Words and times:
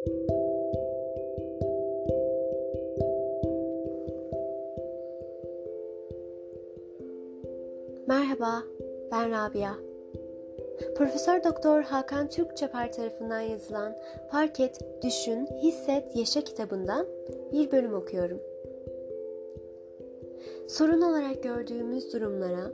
Merhaba, 0.00 0.12
ben 9.10 9.30
Rabia. 9.30 9.74
Profesör 10.96 11.44
Doktor 11.44 11.82
Hakan 11.82 12.28
Türkçeper 12.28 12.92
tarafından 12.92 13.40
yazılan 13.40 13.96
Fark 14.30 14.60
Et, 14.60 14.80
Düşün, 15.02 15.46
Hisset, 15.62 16.16
Yaşa 16.16 16.40
kitabından 16.40 17.06
bir 17.52 17.72
bölüm 17.72 17.94
okuyorum. 17.94 18.40
Sorun 20.68 21.02
olarak 21.02 21.42
gördüğümüz 21.42 22.12
durumlara 22.12 22.72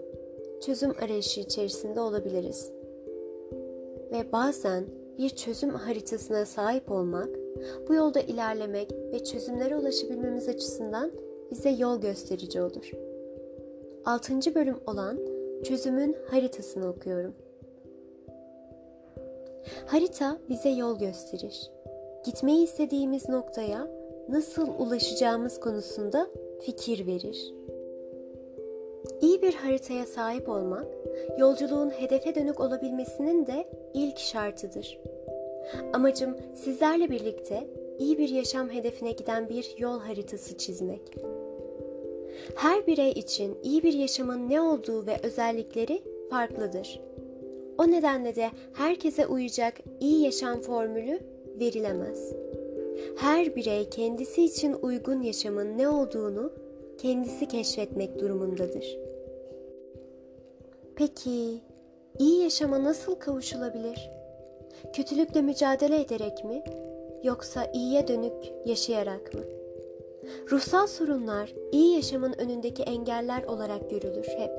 çözüm 0.61 0.95
arayışı 1.05 1.41
içerisinde 1.41 2.01
olabiliriz. 2.01 2.73
Ve 4.13 4.33
bazen 4.33 4.85
bir 5.19 5.31
çözüm 5.31 5.71
haritasına 5.71 6.47
sahip 6.47 6.91
olmak, 6.91 7.29
bu 7.89 7.95
yolda 7.95 8.21
ilerlemek 8.21 8.93
ve 8.93 9.25
çözümlere 9.25 9.77
ulaşabilmemiz 9.77 10.49
açısından 10.49 11.11
bize 11.51 11.71
yol 11.71 12.01
gösterici 12.01 12.63
olur. 12.63 12.91
6. 14.05 14.55
bölüm 14.55 14.77
olan 14.87 15.19
çözümün 15.65 16.17
haritasını 16.31 16.89
okuyorum. 16.89 17.35
Harita 19.87 20.39
bize 20.49 20.69
yol 20.69 20.99
gösterir. 20.99 21.71
Gitmeyi 22.25 22.65
istediğimiz 22.65 23.29
noktaya 23.29 23.89
nasıl 24.29 24.69
ulaşacağımız 24.79 25.61
konusunda 25.61 26.27
fikir 26.61 27.07
verir. 27.07 27.56
İyi 29.21 29.43
bir 29.43 29.55
haritaya 29.55 30.07
sahip 30.07 30.49
olmak, 30.49 30.87
yolculuğun 31.39 31.91
hedefe 31.91 32.35
dönük 32.35 32.61
olabilmesinin 32.61 33.47
de 33.47 33.69
ilk 33.95 34.19
şartıdır. 34.19 34.99
Amacım 35.93 36.37
sizlerle 36.55 37.11
birlikte 37.11 37.67
iyi 37.99 38.19
bir 38.19 38.29
yaşam 38.29 38.71
hedefine 38.71 39.13
giden 39.13 39.49
bir 39.49 39.75
yol 39.79 40.01
haritası 40.01 40.57
çizmek. 40.57 41.01
Her 42.57 42.87
birey 42.87 43.11
için 43.11 43.59
iyi 43.63 43.83
bir 43.83 43.93
yaşamın 43.93 44.51
ne 44.51 44.61
olduğu 44.61 45.07
ve 45.07 45.17
özellikleri 45.23 46.03
farklıdır. 46.31 47.01
O 47.79 47.91
nedenle 47.91 48.37
de 48.37 48.51
herkese 48.73 49.27
uyacak 49.27 49.75
iyi 50.01 50.25
yaşam 50.25 50.61
formülü 50.61 51.21
verilemez. 51.61 52.33
Her 53.17 53.57
birey 53.57 53.91
kendisi 53.91 54.45
için 54.45 54.77
uygun 54.83 55.23
yaşamın 55.23 55.79
ne 55.79 55.89
olduğunu 55.89 56.53
kendisi 56.99 57.49
keşfetmek 57.49 58.21
durumundadır. 58.21 59.06
Peki 60.97 61.61
iyi 62.19 62.43
yaşama 62.43 62.85
nasıl 62.85 63.15
kavuşulabilir? 63.15 64.11
Kötülükle 64.93 65.43
mücadele 65.43 66.01
ederek 66.01 66.45
mi 66.45 66.65
yoksa 67.23 67.71
iyiye 67.75 68.09
dönük 68.09 68.53
yaşayarak 68.67 69.35
mı? 69.35 69.41
Ruhsal 70.51 70.87
sorunlar 70.87 71.55
iyi 71.73 71.97
yaşamın 71.97 72.33
önündeki 72.33 72.83
engeller 72.83 73.43
olarak 73.43 73.91
görülür 73.91 74.27
hep. 74.27 74.51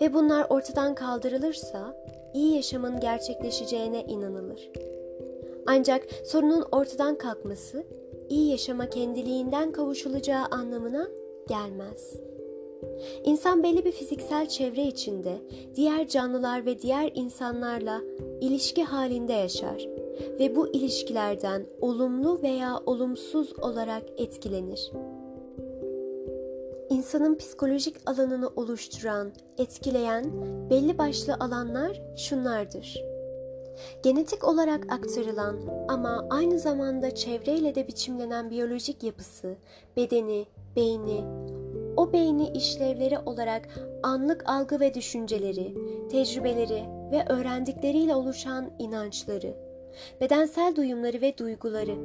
Ve 0.00 0.14
bunlar 0.14 0.46
ortadan 0.50 0.94
kaldırılırsa 0.94 1.96
iyi 2.34 2.56
yaşamın 2.56 3.00
gerçekleşeceğine 3.00 4.02
inanılır. 4.02 4.70
Ancak 5.66 6.02
sorunun 6.24 6.64
ortadan 6.72 7.18
kalkması 7.18 7.84
iyi 8.28 8.50
yaşama 8.50 8.90
kendiliğinden 8.90 9.72
kavuşulacağı 9.72 10.44
anlamına 10.44 11.08
gelmez. 11.48 12.33
İnsan 13.24 13.62
belli 13.62 13.84
bir 13.84 13.92
fiziksel 13.92 14.48
çevre 14.48 14.82
içinde 14.82 15.38
diğer 15.74 16.08
canlılar 16.08 16.66
ve 16.66 16.78
diğer 16.78 17.12
insanlarla 17.14 18.00
ilişki 18.40 18.84
halinde 18.84 19.32
yaşar 19.32 19.88
ve 20.40 20.56
bu 20.56 20.68
ilişkilerden 20.68 21.66
olumlu 21.80 22.42
veya 22.42 22.80
olumsuz 22.86 23.58
olarak 23.58 24.02
etkilenir. 24.16 24.92
İnsanın 26.90 27.34
psikolojik 27.34 27.96
alanını 28.06 28.48
oluşturan, 28.56 29.32
etkileyen 29.58 30.24
belli 30.70 30.98
başlı 30.98 31.34
alanlar 31.34 32.02
şunlardır. 32.16 33.04
Genetik 34.02 34.48
olarak 34.48 34.92
aktarılan 34.92 35.56
ama 35.88 36.26
aynı 36.30 36.58
zamanda 36.58 37.14
çevreyle 37.14 37.74
de 37.74 37.88
biçimlenen 37.88 38.50
biyolojik 38.50 39.02
yapısı, 39.02 39.56
bedeni, 39.96 40.46
beyni, 40.76 41.24
o 41.96 42.12
beyni 42.12 42.48
işlevleri 42.48 43.18
olarak 43.18 43.68
anlık 44.02 44.48
algı 44.48 44.80
ve 44.80 44.94
düşünceleri, 44.94 45.74
tecrübeleri 46.10 46.84
ve 47.12 47.24
öğrendikleriyle 47.28 48.14
oluşan 48.14 48.70
inançları, 48.78 49.54
bedensel 50.20 50.76
duyumları 50.76 51.20
ve 51.20 51.38
duyguları, 51.38 51.96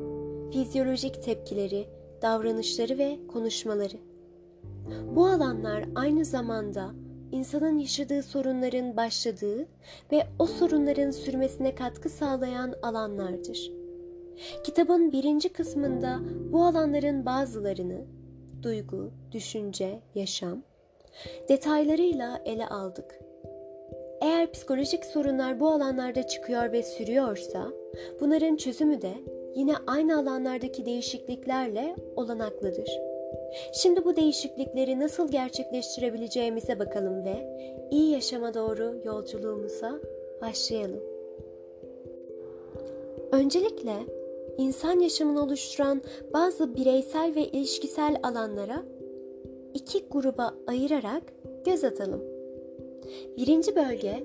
fizyolojik 0.51 1.23
tepkileri, 1.23 1.87
davranışları 2.21 2.97
ve 2.97 3.19
konuşmaları. 3.27 3.97
Bu 5.15 5.25
alanlar 5.25 5.85
aynı 5.95 6.25
zamanda 6.25 6.91
insanın 7.31 7.77
yaşadığı 7.77 8.23
sorunların 8.23 8.97
başladığı 8.97 9.67
ve 10.11 10.27
o 10.39 10.45
sorunların 10.45 11.11
sürmesine 11.11 11.75
katkı 11.75 12.09
sağlayan 12.09 12.73
alanlardır. 12.81 13.71
Kitabın 14.63 15.11
birinci 15.11 15.49
kısmında 15.49 16.19
bu 16.51 16.63
alanların 16.63 17.25
bazılarını 17.25 18.18
duygu, 18.63 19.11
düşünce, 19.31 19.99
yaşam 20.15 20.63
detaylarıyla 21.49 22.41
ele 22.45 22.67
aldık. 22.67 23.19
Eğer 24.21 24.51
psikolojik 24.51 25.05
sorunlar 25.05 25.59
bu 25.59 25.67
alanlarda 25.67 26.27
çıkıyor 26.27 26.71
ve 26.71 26.83
sürüyorsa, 26.83 27.67
bunların 28.21 28.55
çözümü 28.55 29.01
de 29.01 29.13
yine 29.55 29.73
aynı 29.87 30.19
alanlardaki 30.19 30.85
değişikliklerle 30.85 31.95
olanaklıdır. 32.15 32.99
Şimdi 33.73 34.05
bu 34.05 34.15
değişiklikleri 34.15 34.99
nasıl 34.99 35.31
gerçekleştirebileceğimize 35.31 36.79
bakalım 36.79 37.25
ve 37.25 37.59
iyi 37.91 38.11
yaşama 38.11 38.53
doğru 38.53 39.01
yolculuğumuza 39.05 39.99
başlayalım. 40.41 41.03
Öncelikle 43.31 43.93
insan 44.59 44.99
yaşamını 44.99 45.43
oluşturan 45.43 46.01
bazı 46.33 46.75
bireysel 46.75 47.35
ve 47.35 47.47
ilişkisel 47.47 48.19
alanlara 48.23 48.83
iki 49.73 50.05
gruba 50.11 50.53
ayırarak 50.67 51.23
göz 51.65 51.83
atalım. 51.83 52.23
Birinci 53.37 53.75
bölge 53.75 54.23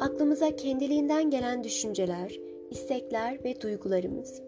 aklımıza 0.00 0.56
kendiliğinden 0.56 1.30
gelen 1.30 1.64
düşünceler, 1.64 2.40
istekler 2.70 3.44
ve 3.44 3.60
duygularımız. 3.60 4.42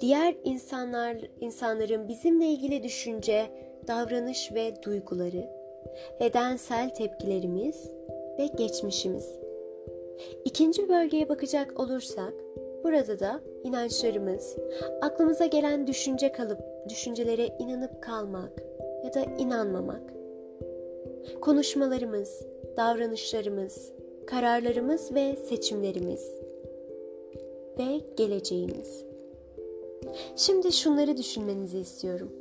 Diğer 0.00 0.34
insanlar 0.44 1.16
insanların 1.40 2.08
bizimle 2.08 2.46
ilgili 2.46 2.82
düşünce, 2.82 3.46
davranış 3.86 4.52
ve 4.54 4.82
duyguları, 4.82 5.48
bedensel 6.20 6.94
tepkilerimiz 6.94 7.90
ve 8.38 8.46
geçmişimiz. 8.46 9.38
İkinci 10.44 10.88
bölgeye 10.88 11.28
bakacak 11.28 11.80
olursak 11.80 12.34
Burada 12.84 13.20
da 13.20 13.40
inançlarımız, 13.64 14.56
aklımıza 15.02 15.46
gelen 15.46 15.86
düşünce 15.86 16.32
kalıp 16.32 16.58
düşüncelere 16.88 17.56
inanıp 17.58 18.02
kalmak 18.02 18.62
ya 19.04 19.14
da 19.14 19.24
inanmamak. 19.38 20.02
Konuşmalarımız, 21.40 22.46
davranışlarımız, 22.76 23.92
kararlarımız 24.26 25.14
ve 25.14 25.36
seçimlerimiz 25.36 26.30
ve 27.78 28.00
geleceğimiz. 28.16 29.04
Şimdi 30.36 30.72
şunları 30.72 31.16
düşünmenizi 31.16 31.78
istiyorum. 31.78 32.32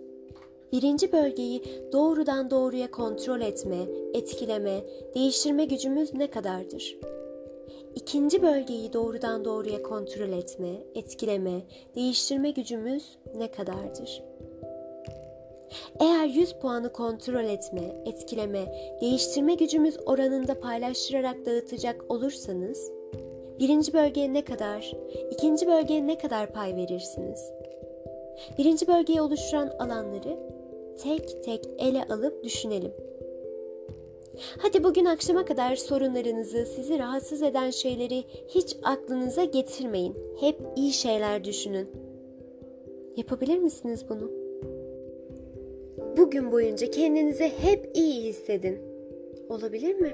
Birinci 0.72 1.12
bölgeyi 1.12 1.64
doğrudan 1.92 2.50
doğruya 2.50 2.92
kontrol 2.92 3.42
etme, 3.42 3.78
etkileme, 4.14 4.84
değiştirme 5.16 5.66
gücümüz 5.66 6.14
ne 6.14 6.32
kadardır? 6.32 6.98
İkinci 7.96 8.42
bölgeyi 8.42 8.94
doğrudan 8.94 9.46
doğruya 9.46 9.84
kontrol 9.84 10.30
etme, 10.30 10.70
etkileme, 10.96 11.62
değiştirme 11.96 12.52
gücümüz 12.52 13.18
ne 13.38 13.52
kadardır? 13.52 14.24
Eğer 16.00 16.26
100 16.26 16.54
puanı 16.54 16.94
kontrol 16.94 17.44
etme, 17.44 17.82
etkileme, 18.06 18.66
değiştirme 19.02 19.56
gücümüz 19.56 19.98
oranında 20.06 20.60
paylaştırarak 20.60 21.46
dağıtacak 21.46 22.12
olursanız, 22.12 22.92
birinci 23.60 23.94
bölgeye 23.94 24.34
ne 24.34 24.44
kadar, 24.46 24.94
ikinci 25.32 25.68
bölgeye 25.68 26.08
ne 26.08 26.18
kadar 26.18 26.54
pay 26.54 26.76
verirsiniz? 26.76 27.52
Birinci 28.58 28.88
bölgeyi 28.88 29.22
oluşturan 29.22 29.68
alanları 29.80 30.40
tek 31.04 31.44
tek 31.44 31.70
ele 31.80 32.04
alıp 32.04 32.44
düşünelim. 32.44 32.92
Hadi 34.58 34.84
bugün 34.84 35.06
akşama 35.06 35.46
kadar 35.46 35.76
sorunlarınızı, 35.76 36.66
sizi 36.66 37.00
rahatsız 37.00 37.42
eden 37.42 37.70
şeyleri 37.70 38.24
hiç 38.48 38.78
aklınıza 38.84 39.44
getirmeyin. 39.44 40.16
Hep 40.40 40.62
iyi 40.76 40.94
şeyler 40.94 41.44
düşünün. 41.44 41.88
Yapabilir 43.18 43.58
misiniz 43.58 44.06
bunu? 44.10 44.32
Bugün 46.18 46.52
boyunca 46.52 46.92
kendinizi 46.92 47.52
hep 47.62 47.92
iyi 47.94 48.24
hissedin. 48.24 48.80
Olabilir 49.50 49.96
mi? 49.96 50.14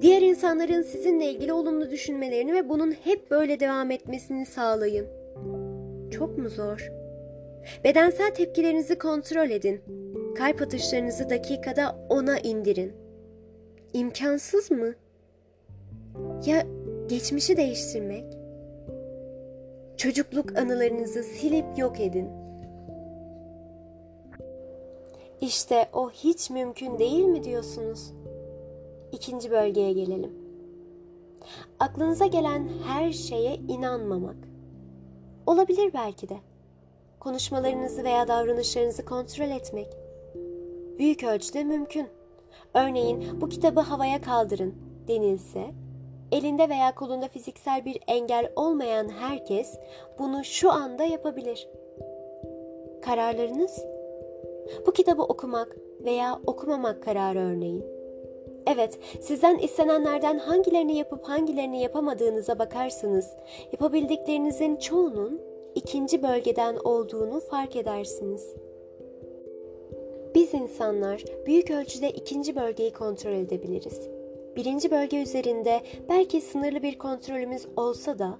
Diğer 0.00 0.22
insanların 0.22 0.82
sizinle 0.82 1.30
ilgili 1.30 1.52
olumlu 1.52 1.90
düşünmelerini 1.90 2.54
ve 2.54 2.68
bunun 2.68 2.92
hep 2.92 3.30
böyle 3.30 3.60
devam 3.60 3.90
etmesini 3.90 4.46
sağlayın. 4.46 5.06
Çok 6.10 6.38
mu 6.38 6.48
zor? 6.48 6.92
Bedensel 7.84 8.34
tepkilerinizi 8.34 8.98
kontrol 8.98 9.50
edin. 9.50 9.80
Kalp 10.34 10.62
atışlarınızı 10.62 11.30
dakikada 11.30 12.06
ona 12.08 12.38
indirin. 12.38 12.92
İmkansız 13.92 14.70
mı? 14.70 14.94
Ya 16.46 16.66
geçmişi 17.08 17.56
değiştirmek? 17.56 18.24
Çocukluk 19.96 20.58
anılarınızı 20.58 21.22
silip 21.22 21.78
yok 21.78 22.00
edin. 22.00 22.28
İşte 25.40 25.88
o 25.92 26.10
hiç 26.10 26.50
mümkün 26.50 26.98
değil 26.98 27.24
mi 27.24 27.44
diyorsunuz? 27.44 28.12
İkinci 29.12 29.50
bölgeye 29.50 29.92
gelelim. 29.92 30.32
Aklınıza 31.80 32.26
gelen 32.26 32.68
her 32.86 33.12
şeye 33.12 33.54
inanmamak. 33.54 34.36
Olabilir 35.46 35.90
belki 35.94 36.28
de. 36.28 36.36
Konuşmalarınızı 37.20 38.04
veya 38.04 38.28
davranışlarınızı 38.28 39.04
kontrol 39.04 39.50
etmek. 39.50 40.01
Büyük 40.98 41.24
ölçüde 41.24 41.64
mümkün. 41.64 42.06
Örneğin 42.74 43.40
bu 43.40 43.48
kitabı 43.48 43.80
havaya 43.80 44.20
kaldırın 44.20 44.74
denilse, 45.08 45.64
elinde 46.32 46.68
veya 46.68 46.94
kolunda 46.94 47.28
fiziksel 47.28 47.84
bir 47.84 47.98
engel 48.06 48.52
olmayan 48.56 49.08
herkes 49.08 49.78
bunu 50.18 50.44
şu 50.44 50.70
anda 50.70 51.04
yapabilir. 51.04 51.68
Kararlarınız? 53.02 53.84
Bu 54.86 54.92
kitabı 54.92 55.22
okumak 55.22 55.76
veya 56.04 56.40
okumamak 56.46 57.02
kararı 57.02 57.38
örneğin. 57.38 57.84
Evet, 58.66 58.98
sizden 59.20 59.58
istenenlerden 59.58 60.38
hangilerini 60.38 60.96
yapıp 60.96 61.24
hangilerini 61.24 61.82
yapamadığınıza 61.82 62.58
bakarsanız, 62.58 63.30
yapabildiklerinizin 63.72 64.76
çoğunun 64.76 65.40
ikinci 65.74 66.22
bölgeden 66.22 66.76
olduğunu 66.76 67.40
fark 67.40 67.76
edersiniz. 67.76 68.54
Biz 70.34 70.54
insanlar 70.54 71.24
büyük 71.46 71.70
ölçüde 71.70 72.10
ikinci 72.10 72.56
bölgeyi 72.56 72.92
kontrol 72.92 73.32
edebiliriz. 73.32 74.00
Birinci 74.56 74.90
bölge 74.90 75.22
üzerinde 75.22 75.80
belki 76.08 76.40
sınırlı 76.40 76.82
bir 76.82 76.98
kontrolümüz 76.98 77.66
olsa 77.76 78.18
da 78.18 78.38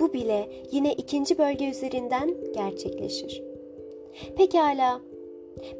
bu 0.00 0.12
bile 0.12 0.48
yine 0.72 0.92
ikinci 0.92 1.38
bölge 1.38 1.70
üzerinden 1.70 2.34
gerçekleşir. 2.54 3.42
Pekala, 4.36 5.00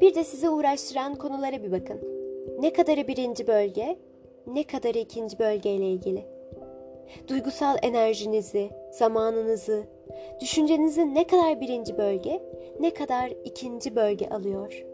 bir 0.01 0.15
de 0.15 0.23
sizi 0.23 0.49
uğraştıran 0.49 1.15
konulara 1.15 1.63
bir 1.63 1.71
bakın. 1.71 1.99
Ne 2.59 2.73
kadarı 2.73 3.07
birinci 3.07 3.47
bölge, 3.47 3.97
ne 4.47 4.63
kadarı 4.63 4.97
ikinci 4.97 5.39
bölge 5.39 5.71
ile 5.71 5.87
ilgili. 5.87 6.25
Duygusal 7.27 7.77
enerjinizi, 7.81 8.69
zamanınızı, 8.91 9.83
düşüncenizi 10.41 11.15
ne 11.15 11.27
kadar 11.27 11.61
birinci 11.61 11.97
bölge, 11.97 12.43
ne 12.79 12.93
kadar 12.93 13.33
ikinci 13.45 13.95
bölge 13.95 14.29
alıyor. 14.29 14.92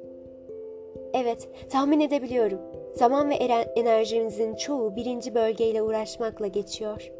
Evet, 1.13 1.47
tahmin 1.69 1.99
edebiliyorum. 1.99 2.59
Zaman 2.93 3.29
ve 3.29 3.35
enerjinizin 3.75 4.55
çoğu 4.55 4.95
birinci 4.95 5.35
bölgeyle 5.35 5.81
uğraşmakla 5.81 6.47
geçiyor. 6.47 7.11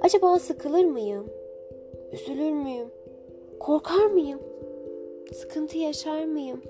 Acaba 0.00 0.38
sıkılır 0.38 0.84
mıyım? 0.84 1.26
Üzülür 2.12 2.50
müyüm? 2.50 2.88
Korkar 3.60 4.06
mıyım? 4.06 4.40
Sıkıntı 5.32 5.78
yaşar 5.78 6.24
mıyım? 6.24 6.62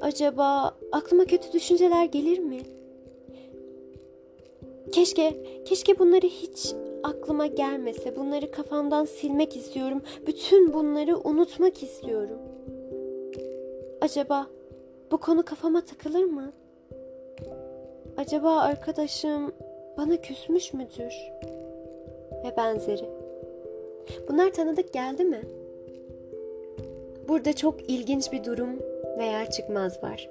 Acaba 0.00 0.74
aklıma 0.92 1.24
kötü 1.24 1.52
düşünceler 1.52 2.04
gelir 2.04 2.38
mi? 2.38 2.58
Keşke, 4.92 5.34
keşke 5.64 5.98
bunları 5.98 6.26
hiç 6.26 6.74
aklıma 7.02 7.46
gelmese. 7.46 8.16
Bunları 8.16 8.50
kafamdan 8.50 9.04
silmek 9.04 9.56
istiyorum. 9.56 10.02
Bütün 10.26 10.72
bunları 10.72 11.18
unutmak 11.18 11.82
istiyorum. 11.82 12.38
Acaba 14.04 14.46
bu 15.10 15.18
konu 15.18 15.44
kafama 15.44 15.84
takılır 15.84 16.24
mı? 16.24 16.52
Acaba 18.16 18.60
arkadaşım 18.60 19.52
bana 19.96 20.16
küsmüş 20.16 20.72
müdür? 20.72 21.14
Ve 22.44 22.56
benzeri. 22.56 23.08
Bunlar 24.28 24.52
tanıdık 24.52 24.92
geldi 24.92 25.24
mi? 25.24 25.42
Burada 27.28 27.52
çok 27.52 27.90
ilginç 27.90 28.32
bir 28.32 28.44
durum 28.44 28.78
veya 29.18 29.50
çıkmaz 29.50 30.02
var. 30.02 30.30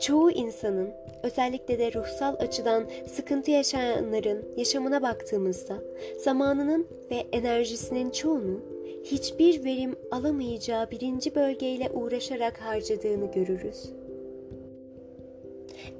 Çoğu 0.00 0.30
insanın 0.30 0.90
özellikle 1.22 1.78
de 1.78 1.92
ruhsal 1.92 2.34
açıdan 2.38 2.84
sıkıntı 3.06 3.50
yaşayanların 3.50 4.44
yaşamına 4.56 5.02
baktığımızda 5.02 5.78
zamanının 6.24 6.86
ve 7.10 7.26
enerjisinin 7.32 8.10
çoğunu 8.10 8.60
hiçbir 9.04 9.64
verim 9.64 9.96
alamayacağı 10.10 10.90
birinci 10.90 11.34
bölgeyle 11.34 11.90
uğraşarak 11.90 12.60
harcadığını 12.60 13.32
görürüz. 13.32 13.92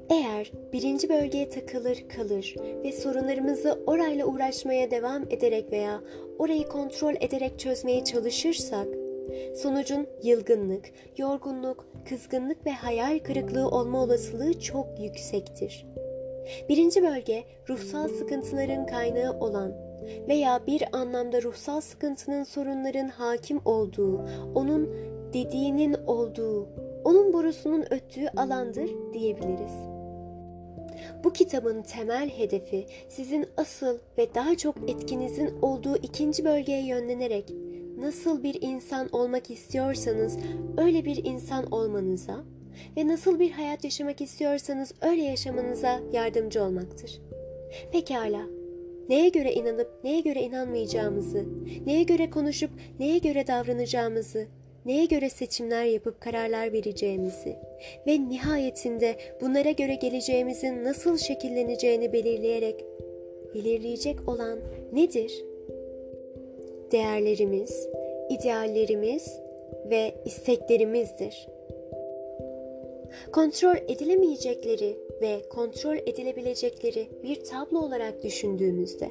Eğer 0.09 0.51
birinci 0.73 1.09
bölgeye 1.09 1.49
takılır 1.49 2.03
kalır 2.15 2.55
ve 2.83 2.91
sorunlarımızı 2.91 3.79
orayla 3.87 4.25
uğraşmaya 4.25 4.91
devam 4.91 5.23
ederek 5.29 5.71
veya 5.71 6.01
orayı 6.39 6.67
kontrol 6.67 7.13
ederek 7.19 7.59
çözmeye 7.59 8.03
çalışırsak, 8.03 8.87
sonucun 9.55 10.07
yılgınlık, 10.23 10.89
yorgunluk, 11.17 11.85
kızgınlık 12.09 12.65
ve 12.65 12.71
hayal 12.71 13.19
kırıklığı 13.19 13.67
olma 13.69 14.03
olasılığı 14.03 14.59
çok 14.59 14.87
yüksektir. 14.99 15.85
Birinci 16.69 17.03
bölge 17.03 17.43
ruhsal 17.69 18.07
sıkıntıların 18.07 18.85
kaynağı 18.85 19.39
olan 19.39 19.73
veya 20.27 20.61
bir 20.67 20.83
anlamda 20.91 21.41
ruhsal 21.41 21.81
sıkıntının 21.81 22.43
sorunların 22.43 23.07
hakim 23.07 23.61
olduğu, 23.65 24.21
onun 24.55 24.89
dediğinin 25.33 25.93
olduğu, 25.93 26.67
onun 27.03 27.33
borusunun 27.33 27.85
öttüğü 27.93 28.27
alandır 28.27 28.89
diyebiliriz. 29.13 29.73
Bu 31.23 31.33
kitabın 31.33 31.81
temel 31.81 32.29
hedefi 32.29 32.85
sizin 33.09 33.45
asıl 33.57 33.97
ve 34.17 34.35
daha 34.35 34.57
çok 34.57 34.89
etkinizin 34.89 35.61
olduğu 35.61 35.97
ikinci 35.97 36.45
bölgeye 36.45 36.85
yönlenerek 36.85 37.53
nasıl 37.97 38.43
bir 38.43 38.61
insan 38.61 39.09
olmak 39.11 39.51
istiyorsanız 39.51 40.37
öyle 40.77 41.05
bir 41.05 41.25
insan 41.25 41.71
olmanıza 41.71 42.43
ve 42.97 43.07
nasıl 43.07 43.39
bir 43.39 43.51
hayat 43.51 43.83
yaşamak 43.83 44.21
istiyorsanız 44.21 44.93
öyle 45.01 45.21
yaşamanıza 45.21 45.99
yardımcı 46.13 46.63
olmaktır. 46.63 47.21
Pekala, 47.91 48.41
neye 49.09 49.29
göre 49.29 49.53
inanıp 49.53 50.03
neye 50.03 50.19
göre 50.19 50.41
inanmayacağımızı, 50.41 51.45
neye 51.85 52.03
göre 52.03 52.29
konuşup 52.29 52.71
neye 52.99 53.17
göre 53.17 53.47
davranacağımızı, 53.47 54.47
neye 54.85 55.05
göre 55.05 55.29
seçimler 55.29 55.83
yapıp 55.83 56.21
kararlar 56.21 56.73
vereceğimizi 56.73 57.55
ve 58.07 58.29
nihayetinde 58.29 59.17
bunlara 59.41 59.71
göre 59.71 59.95
geleceğimizin 59.95 60.83
nasıl 60.83 61.17
şekilleneceğini 61.17 62.13
belirleyerek 62.13 62.85
belirleyecek 63.55 64.29
olan 64.29 64.59
nedir? 64.93 65.43
Değerlerimiz, 66.91 67.89
ideallerimiz 68.29 69.39
ve 69.89 70.15
isteklerimizdir. 70.25 71.47
Kontrol 73.31 73.75
edilemeyecekleri 73.87 74.97
ve 75.21 75.41
kontrol 75.49 75.95
edilebilecekleri 75.95 77.07
bir 77.23 77.43
tablo 77.43 77.79
olarak 77.79 78.23
düşündüğümüzde 78.23 79.09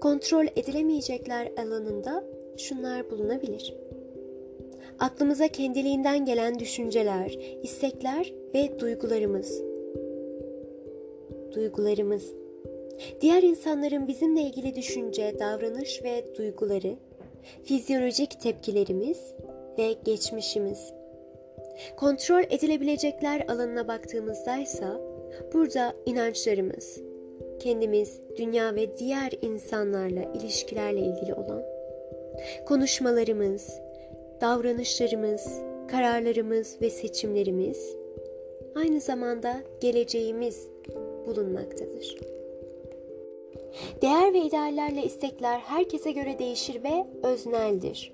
kontrol 0.00 0.46
edilemeyecekler 0.56 1.52
alanında 1.56 2.24
şunlar 2.56 3.10
bulunabilir. 3.10 3.74
Aklımıza 4.98 5.48
kendiliğinden 5.48 6.24
gelen 6.24 6.58
düşünceler, 6.58 7.38
istekler 7.62 8.32
ve 8.54 8.78
duygularımız. 8.78 9.62
Duygularımız. 11.54 12.45
Diğer 13.20 13.42
insanların 13.42 14.08
bizimle 14.08 14.40
ilgili 14.40 14.74
düşünce, 14.74 15.36
davranış 15.38 16.02
ve 16.04 16.24
duyguları, 16.38 16.96
fizyolojik 17.64 18.40
tepkilerimiz 18.40 19.34
ve 19.78 19.92
geçmişimiz. 20.04 20.92
Kontrol 21.96 22.42
edilebilecekler 22.50 23.44
alanına 23.48 23.88
baktığımızda 23.88 24.56
ise 24.56 24.86
burada 25.54 25.94
inançlarımız, 26.06 27.00
kendimiz, 27.60 28.20
dünya 28.36 28.74
ve 28.74 28.98
diğer 28.98 29.32
insanlarla 29.42 30.22
ilişkilerle 30.34 31.00
ilgili 31.00 31.34
olan 31.34 31.62
konuşmalarımız, 32.66 33.80
davranışlarımız, 34.40 35.60
kararlarımız 35.88 36.76
ve 36.82 36.90
seçimlerimiz 36.90 37.96
aynı 38.74 39.00
zamanda 39.00 39.56
geleceğimiz 39.80 40.68
bulunmaktadır. 41.26 42.35
Değer 44.02 44.34
ve 44.34 44.38
ideallerle 44.38 45.04
istekler 45.04 45.58
herkese 45.58 46.12
göre 46.12 46.38
değişir 46.38 46.82
ve 46.84 47.06
özneldir. 47.22 48.12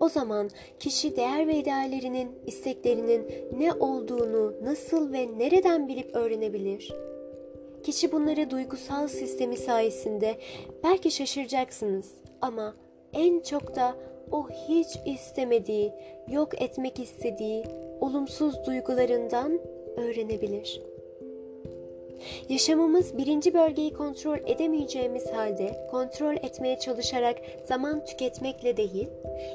O 0.00 0.08
zaman 0.08 0.50
kişi 0.80 1.16
değer 1.16 1.48
ve 1.48 1.56
ideallerinin, 1.56 2.30
isteklerinin 2.46 3.26
ne 3.58 3.72
olduğunu 3.72 4.54
nasıl 4.64 5.12
ve 5.12 5.38
nereden 5.38 5.88
bilip 5.88 6.16
öğrenebilir? 6.16 6.94
Kişi 7.82 8.12
bunları 8.12 8.50
duygusal 8.50 9.08
sistemi 9.08 9.56
sayesinde 9.56 10.34
belki 10.84 11.10
şaşıracaksınız 11.10 12.10
ama 12.40 12.74
en 13.12 13.40
çok 13.40 13.76
da 13.76 13.96
o 14.30 14.48
hiç 14.68 14.88
istemediği, 15.06 15.92
yok 16.28 16.62
etmek 16.62 16.98
istediği 16.98 17.64
olumsuz 18.00 18.66
duygularından 18.66 19.60
öğrenebilir. 19.96 20.91
Yaşamımız 22.48 23.18
birinci 23.18 23.54
bölgeyi 23.54 23.92
kontrol 23.92 24.38
edemeyeceğimiz 24.46 25.26
halde 25.26 25.86
kontrol 25.90 26.34
etmeye 26.34 26.78
çalışarak 26.78 27.36
zaman 27.64 28.04
tüketmekle 28.04 28.76
değil, 28.76 29.08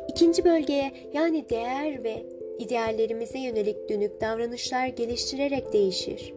ikinci 0.10 0.46
bölgeye 0.46 0.92
yani 1.14 1.50
değer 1.50 2.04
ve 2.04 2.26
ideallerimize 2.60 3.40
yönelik 3.40 3.90
dönük 3.90 4.22
davranışlar 4.22 4.88
geliştirerek 4.88 5.74
değişir. 5.74 6.34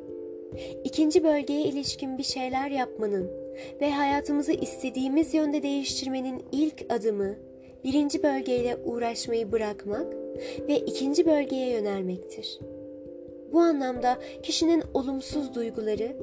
İkinci 0.84 1.25
bölgeye 1.25 1.62
ilişkin 1.62 2.18
bir 2.18 2.22
şeyler 2.22 2.70
yapmanın 2.70 3.30
ve 3.80 3.90
hayatımızı 3.90 4.52
istediğimiz 4.52 5.34
yönde 5.34 5.62
değiştirmenin 5.62 6.42
ilk 6.52 6.87
adımı 6.88 7.34
birinci 7.84 8.22
bölgeyle 8.22 8.76
uğraşmayı 8.84 9.52
bırakmak 9.52 10.14
ve 10.68 10.76
ikinci 10.78 11.26
bölgeye 11.26 11.70
yönelmektir. 11.70 12.58
Bu 13.52 13.61
anlamda 13.61 14.19
kişinin 14.42 14.83
olumsuz 14.95 15.54
duyguları 15.54 16.16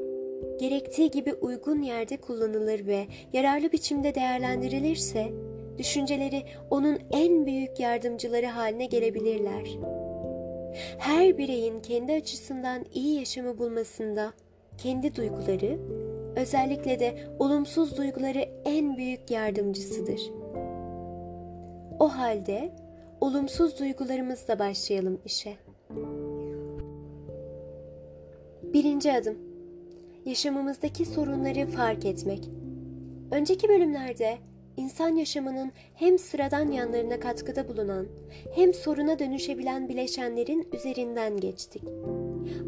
gerektiği 0.60 1.12
gibi 1.12 1.34
uygun 1.34 1.82
yerde 1.82 2.18
kullanılır 2.18 2.88
ve 2.88 3.08
yararlı 3.34 3.72
biçimde 3.72 4.16
değerlendirilirse 4.16 5.32
düşünceleri 5.78 6.44
onun 6.70 7.00
en 7.12 7.46
büyük 7.46 7.80
yardımcıları 7.80 8.46
haline 8.46 8.86
gelebilirler. 8.86 9.78
Her 10.98 11.38
bireyin 11.38 11.80
kendi 11.80 12.14
açısından 12.14 12.86
iyi 12.94 13.20
yaşamı 13.20 13.58
bulmasında 13.58 14.34
kendi 14.78 15.16
duyguları, 15.16 15.80
özellikle 16.36 17.00
de 17.00 17.18
olumsuz 17.40 17.98
duyguları 17.98 18.50
en 18.66 18.98
büyük 18.98 19.32
yardımcısıdır. 19.32 20.22
O 22.00 22.10
halde 22.10 22.72
olumsuz 23.22 23.80
duygularımızla 23.80 24.60
başlayalım 24.60 25.22
işe. 25.26 25.54
Birinci 28.74 29.14
adım. 29.14 29.38
Yaşamımızdaki 30.26 31.06
sorunları 31.06 31.68
fark 31.68 32.06
etmek. 32.06 32.50
Önceki 33.32 33.70
bölümlerde 33.70 34.38
insan 34.78 35.16
yaşamının 35.16 35.72
hem 35.96 36.18
sıradan 36.20 36.72
yanlarına 36.72 37.20
katkıda 37.20 37.68
bulunan 37.70 38.08
hem 38.56 38.74
soruna 38.74 39.20
dönüşebilen 39.20 39.90
bileşenlerin 39.90 40.68
üzerinden 40.74 41.38
geçtik. 41.38 41.84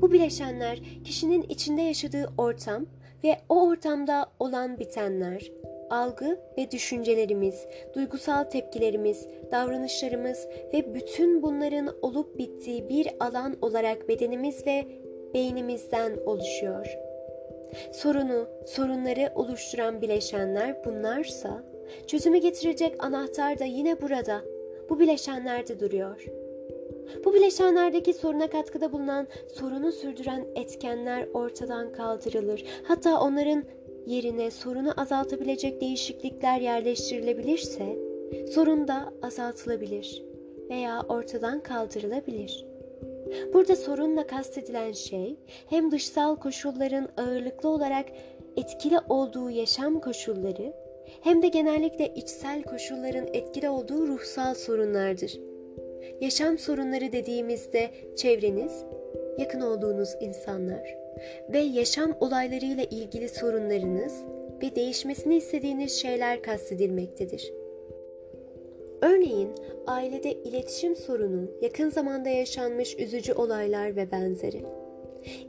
Bu 0.02 0.12
bileşenler 0.12 0.80
kişinin 1.04 1.42
içinde 1.42 1.82
yaşadığı 1.82 2.34
ortam 2.38 2.86
ve 3.24 3.38
o 3.50 3.68
ortamda 3.68 4.26
olan 4.40 4.80
bitenler, 4.80 5.52
algı 5.90 6.40
ve 6.58 6.72
düşüncelerimiz, 6.72 7.66
duygusal 7.96 8.44
tepkilerimiz, 8.44 9.28
davranışlarımız 9.52 10.48
ve 10.74 10.94
bütün 10.94 11.42
bunların 11.42 11.96
olup 12.02 12.38
bittiği 12.38 12.90
bir 12.90 13.08
alan 13.20 13.58
olarak 13.62 14.10
bedenimiz 14.10 14.68
ve 14.68 14.86
beynimizden 15.34 16.18
oluşuyor. 16.26 16.98
Sorunu, 17.92 18.48
sorunları 18.66 19.32
oluşturan 19.36 20.02
bileşenler 20.02 20.86
bunlarsa, 20.86 21.64
çözümü 22.08 22.38
getirecek 22.38 23.04
anahtar 23.04 23.60
da 23.60 23.66
yine 23.66 24.02
burada, 24.02 24.42
bu 24.90 25.00
bileşenlerde 25.00 25.80
duruyor. 25.80 26.26
Bu 27.26 27.34
bileşenlerdeki 27.34 28.14
soruna 28.14 28.48
katkıda 28.50 28.92
bulunan, 28.92 29.28
sorunu 29.54 29.92
sürdüren 29.92 30.46
etkenler 30.56 31.28
ortadan 31.34 31.92
kaldırılır. 31.92 32.66
Hatta 32.84 33.22
onların 33.22 33.64
yerine 34.06 34.52
sorunu 34.52 35.02
azaltabilecek 35.02 35.82
değişiklikler 35.82 36.60
yerleştirilebilirse, 36.60 37.98
sorun 38.52 38.88
da 38.88 39.14
azaltılabilir 39.22 40.24
veya 40.70 41.02
ortadan 41.10 41.64
kaldırılabilir. 41.64 42.69
Burada 43.54 43.76
sorunla 43.76 44.28
kastedilen 44.28 44.92
şey 44.92 45.36
hem 45.70 45.92
dışsal 45.92 46.36
koşulların 46.36 47.10
ağırlıklı 47.18 47.70
olarak 47.70 48.06
etkili 48.58 48.98
olduğu 49.10 49.50
yaşam 49.50 50.00
koşulları 50.00 50.74
hem 51.22 51.42
de 51.42 51.48
genellikle 51.48 52.14
içsel 52.16 52.64
koşulların 52.64 53.28
etkili 53.34 53.70
olduğu 53.70 54.08
ruhsal 54.08 54.54
sorunlardır. 54.54 55.40
Yaşam 56.22 56.58
sorunları 56.58 57.12
dediğimizde 57.12 57.90
çevreniz, 58.16 58.84
yakın 59.38 59.62
olduğunuz 59.62 60.10
insanlar 60.22 60.98
ve 61.50 61.60
yaşam 61.60 62.18
olaylarıyla 62.20 62.84
ilgili 62.84 63.30
sorunlarınız 63.30 64.14
ve 64.64 64.76
değişmesini 64.76 65.36
istediğiniz 65.36 65.92
şeyler 65.92 66.42
kastedilmektedir. 66.42 67.59
Örneğin 69.02 69.50
ailede 69.88 70.34
iletişim 70.34 70.96
sorunu, 70.96 71.48
yakın 71.62 71.90
zamanda 71.90 72.30
yaşanmış 72.30 73.00
üzücü 73.00 73.34
olaylar 73.34 73.96
ve 73.96 74.12
benzeri. 74.12 74.66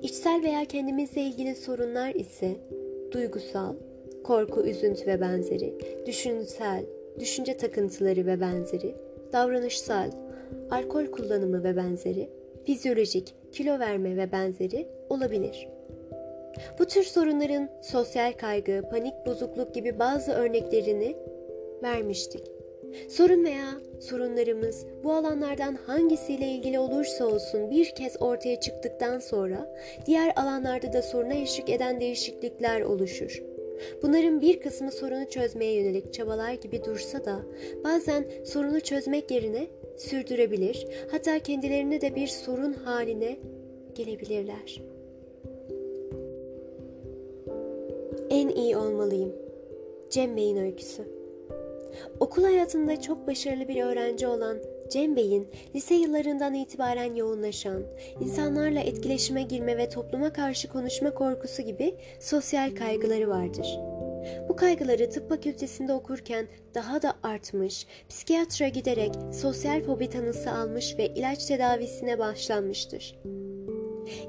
İçsel 0.02 0.42
veya 0.45 0.64
kendimizle 0.64 1.23
ilgili 1.23 1.54
sorunlar 1.54 2.14
ise 2.14 2.57
duygusal, 3.12 3.75
korku, 4.25 4.62
üzüntü 4.62 5.07
ve 5.07 5.21
benzeri, 5.21 5.75
düşünsel, 6.07 6.85
düşünce 7.19 7.57
takıntıları 7.57 8.26
ve 8.26 8.40
benzeri, 8.40 8.95
davranışsal, 9.33 10.11
alkol 10.71 11.07
kullanımı 11.07 11.64
ve 11.64 11.76
benzeri, 11.76 12.30
fizyolojik, 12.64 13.35
kilo 13.52 13.78
verme 13.78 14.16
ve 14.16 14.33
benzeri 14.33 14.88
olabilir. 15.09 15.69
Bu 16.78 16.85
tür 16.85 17.02
sorunların 17.02 17.69
sosyal 17.83 18.33
kaygı, 18.33 18.83
panik 18.90 19.14
bozukluk 19.26 19.75
gibi 19.75 19.99
bazı 19.99 20.33
örneklerini 20.33 21.16
vermiştik. 21.83 22.60
Sorun 23.09 23.44
veya 23.44 23.70
sorunlarımız 24.00 24.87
bu 25.04 25.12
alanlardan 25.12 25.75
hangisiyle 25.75 26.47
ilgili 26.47 26.78
olursa 26.78 27.26
olsun 27.26 27.70
bir 27.70 27.94
kez 27.94 28.23
ortaya 28.23 28.61
çıktıktan 28.61 29.18
sonra 29.18 29.76
diğer 30.06 30.32
alanlarda 30.37 30.92
da 30.92 31.02
soruna 31.02 31.35
eşlik 31.35 31.70
eden 31.70 32.00
değişiklikler 32.00 32.80
oluşur. 32.80 33.42
Bunların 34.02 34.40
bir 34.40 34.61
kısmı 34.61 34.92
sorunu 34.92 35.28
çözmeye 35.28 35.73
yönelik 35.73 36.12
çabalar 36.12 36.52
gibi 36.52 36.85
dursa 36.85 37.25
da 37.25 37.40
bazen 37.85 38.25
sorunu 38.44 38.80
çözmek 38.80 39.30
yerine 39.30 39.66
sürdürebilir, 39.97 40.87
hatta 41.11 41.38
kendilerini 41.38 42.00
de 42.00 42.14
bir 42.14 42.26
sorun 42.26 42.73
haline 42.73 43.37
gelebilirler. 43.94 44.82
En 48.30 48.49
iyi 48.49 48.76
olmalıyım. 48.76 49.32
Cem 50.11 50.37
Bey'in 50.37 50.56
öyküsü. 50.56 51.20
Okul 52.20 52.44
hayatında 52.44 53.00
çok 53.00 53.26
başarılı 53.26 53.68
bir 53.68 53.82
öğrenci 53.85 54.26
olan 54.26 54.59
Cem 54.90 55.16
Bey'in 55.16 55.49
lise 55.75 55.94
yıllarından 55.94 56.54
itibaren 56.54 57.14
yoğunlaşan, 57.14 57.82
insanlarla 58.20 58.80
etkileşime 58.80 59.42
girme 59.42 59.76
ve 59.76 59.88
topluma 59.88 60.32
karşı 60.32 60.68
konuşma 60.68 61.14
korkusu 61.14 61.62
gibi 61.62 61.97
sosyal 62.20 62.75
kaygıları 62.75 63.28
vardır. 63.28 63.78
Bu 64.49 64.56
kaygıları 64.56 65.11
tıp 65.11 65.28
fakültesinde 65.28 65.92
okurken 65.92 66.47
daha 66.75 67.02
da 67.02 67.14
artmış, 67.23 67.87
psikiyatra 68.09 68.68
giderek 68.68 69.14
sosyal 69.32 69.82
fobi 69.82 70.11
tanısı 70.11 70.50
almış 70.50 70.99
ve 70.99 71.06
ilaç 71.06 71.47
tedavisine 71.47 72.18
başlanmıştır. 72.18 73.18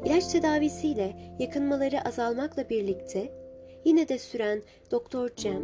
İlaç 0.05 0.27
tedavisiyle 0.27 1.15
yakınmaları 1.39 2.07
azalmakla 2.07 2.69
birlikte 2.69 3.40
yine 3.85 4.09
de 4.09 4.19
süren 4.19 4.61
Doktor 4.91 5.29
Cem, 5.35 5.61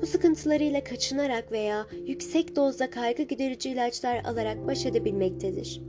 bu 0.00 0.06
sıkıntılarıyla 0.06 0.84
kaçınarak 0.84 1.52
veya 1.52 1.86
yüksek 2.06 2.56
dozda 2.56 2.90
kaygı 2.90 3.22
giderici 3.22 3.70
ilaçlar 3.70 4.24
alarak 4.24 4.66
baş 4.66 4.86
edebilmektedir. 4.86 5.80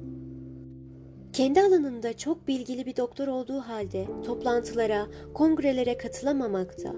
Kendi 1.34 1.62
alanında 1.62 2.18
çok 2.18 2.48
bilgili 2.48 2.86
bir 2.86 2.96
doktor 2.96 3.28
olduğu 3.28 3.60
halde 3.60 4.06
toplantılara, 4.26 5.08
kongrelere 5.34 5.98
katılamamakta, 5.98 6.96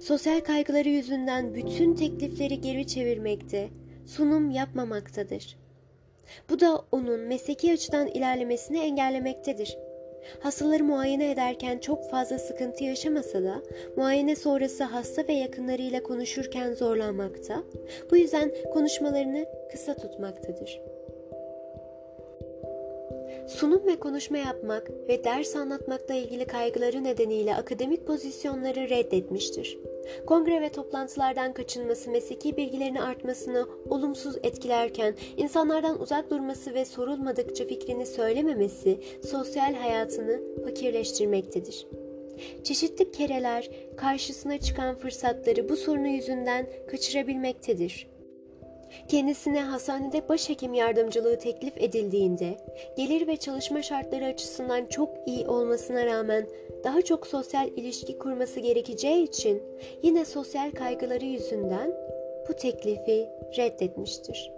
sosyal 0.00 0.40
kaygıları 0.40 0.88
yüzünden 0.88 1.54
bütün 1.54 1.94
teklifleri 1.94 2.60
geri 2.60 2.86
çevirmekte, 2.86 3.68
sunum 4.06 4.50
yapmamaktadır. 4.50 5.56
Bu 6.50 6.60
da 6.60 6.84
onun 6.92 7.20
mesleki 7.20 7.72
açıdan 7.72 8.06
ilerlemesini 8.06 8.78
engellemektedir.'' 8.78 9.89
Hastaları 10.40 10.84
muayene 10.84 11.30
ederken 11.30 11.78
çok 11.78 12.10
fazla 12.10 12.38
sıkıntı 12.38 12.84
yaşamasa 12.84 13.42
da 13.42 13.62
muayene 13.96 14.36
sonrası 14.36 14.84
hasta 14.84 15.28
ve 15.28 15.32
yakınlarıyla 15.32 16.02
konuşurken 16.02 16.74
zorlanmakta. 16.74 17.62
Bu 18.10 18.16
yüzden 18.16 18.52
konuşmalarını 18.72 19.44
kısa 19.72 19.94
tutmaktadır. 19.94 20.89
Sunum 23.50 23.86
ve 23.86 23.96
konuşma 23.96 24.38
yapmak 24.38 24.90
ve 25.08 25.24
ders 25.24 25.56
anlatmakla 25.56 26.14
ilgili 26.14 26.46
kaygıları 26.46 27.04
nedeniyle 27.04 27.54
akademik 27.54 28.06
pozisyonları 28.06 28.90
reddetmiştir. 28.90 29.78
Kongre 30.26 30.60
ve 30.60 30.68
toplantılardan 30.68 31.52
kaçınması 31.52 32.10
mesleki 32.10 32.56
bilgilerini 32.56 33.02
artmasını 33.02 33.66
olumsuz 33.88 34.36
etkilerken 34.42 35.14
insanlardan 35.36 36.00
uzak 36.00 36.30
durması 36.30 36.74
ve 36.74 36.84
sorulmadıkça 36.84 37.66
fikrini 37.66 38.06
söylememesi 38.06 39.00
sosyal 39.30 39.74
hayatını 39.74 40.40
fakirleştirmektedir. 40.64 41.86
Çeşitli 42.64 43.10
kereler 43.10 43.70
karşısına 43.96 44.58
çıkan 44.58 44.94
fırsatları 44.94 45.68
bu 45.68 45.76
sorunu 45.76 46.08
yüzünden 46.08 46.66
kaçırabilmektedir. 46.90 48.06
Kendisine 49.08 49.60
hastanede 49.60 50.28
başhekim 50.28 50.74
yardımcılığı 50.74 51.38
teklif 51.38 51.72
edildiğinde, 51.76 52.56
gelir 52.96 53.26
ve 53.26 53.36
çalışma 53.36 53.82
şartları 53.82 54.24
açısından 54.24 54.86
çok 54.86 55.10
iyi 55.26 55.48
olmasına 55.48 56.06
rağmen 56.06 56.46
daha 56.84 57.02
çok 57.02 57.26
sosyal 57.26 57.68
ilişki 57.68 58.18
kurması 58.18 58.60
gerekeceği 58.60 59.24
için 59.24 59.62
yine 60.02 60.24
sosyal 60.24 60.70
kaygıları 60.70 61.24
yüzünden 61.24 61.92
bu 62.48 62.54
teklifi 62.56 63.28
reddetmiştir. 63.58 64.52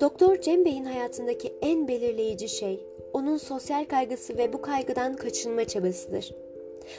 Doktor 0.00 0.40
Cem 0.40 0.64
Bey'in 0.64 0.84
hayatındaki 0.84 1.54
en 1.62 1.88
belirleyici 1.88 2.48
şey 2.48 2.80
onun 3.12 3.36
sosyal 3.36 3.84
kaygısı 3.84 4.38
ve 4.38 4.52
bu 4.52 4.62
kaygıdan 4.62 5.16
kaçınma 5.16 5.64
çabasıdır. 5.64 6.34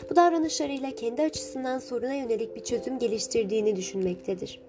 Bu 0.10 0.16
davranışlarıyla 0.16 0.92
kendi 0.92 1.22
açısından 1.22 1.80
soruna 1.80 2.14
yönelik 2.14 2.56
bir 2.56 2.64
çözüm 2.64 3.00
geliştirdiğini 3.00 3.76
düşünmektedir. 3.76 4.62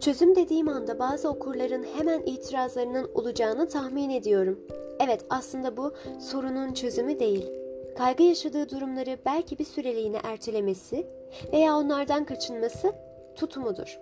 Çözüm 0.00 0.36
dediğim 0.36 0.68
anda 0.68 0.98
bazı 0.98 1.28
okurların 1.28 1.84
hemen 1.98 2.22
itirazlarının 2.26 3.10
olacağını 3.14 3.68
tahmin 3.68 4.10
ediyorum. 4.10 4.60
Evet, 5.00 5.24
aslında 5.30 5.76
bu 5.76 5.94
sorunun 6.20 6.72
çözümü 6.74 7.18
değil. 7.18 7.50
Kaygı 7.98 8.22
yaşadığı 8.22 8.70
durumları 8.70 9.18
belki 9.26 9.58
bir 9.58 9.64
süreliğine 9.64 10.18
ertelemesi 10.24 11.06
veya 11.52 11.76
onlardan 11.76 12.24
kaçınması 12.24 12.92
tutumudur. 13.34 14.00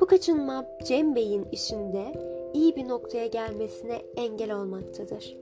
Bu 0.00 0.06
kaçınma 0.06 0.66
Cem 0.84 1.14
Bey'in 1.14 1.48
işinde 1.52 2.04
iyi 2.54 2.76
bir 2.76 2.88
noktaya 2.88 3.26
gelmesine 3.26 4.02
engel 4.16 4.52
olmaktadır. 4.52 5.36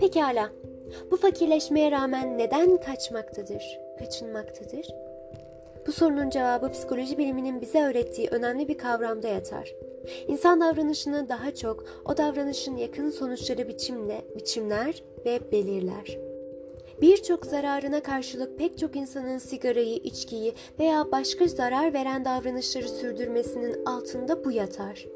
Pekala, 0.00 0.50
bu 1.10 1.16
fakirleşmeye 1.16 1.90
rağmen 1.90 2.38
neden 2.38 2.76
kaçmaktadır, 2.76 3.80
kaçınmaktadır? 3.98 5.09
Bu 5.86 5.92
sorunun 5.92 6.30
cevabı 6.30 6.72
psikoloji 6.72 7.18
biliminin 7.18 7.60
bize 7.60 7.82
öğrettiği 7.82 8.28
önemli 8.28 8.68
bir 8.68 8.78
kavramda 8.78 9.28
yatar. 9.28 9.74
İnsan 10.28 10.60
davranışını 10.60 11.28
daha 11.28 11.54
çok 11.54 11.84
o 12.04 12.16
davranışın 12.16 12.76
yakın 12.76 13.10
sonuçları 13.10 13.68
biçimle 13.68 14.24
biçimler 14.36 15.02
ve 15.26 15.52
belirler. 15.52 16.18
Birçok 17.00 17.46
zararına 17.46 18.02
karşılık 18.02 18.58
pek 18.58 18.78
çok 18.78 18.96
insanın 18.96 19.38
sigarayı, 19.38 19.96
içkiyi 19.96 20.54
veya 20.78 21.12
başka 21.12 21.46
zarar 21.46 21.94
veren 21.94 22.24
davranışları 22.24 22.88
sürdürmesinin 22.88 23.84
altında 23.84 24.44
bu 24.44 24.52
yatar. 24.52 25.06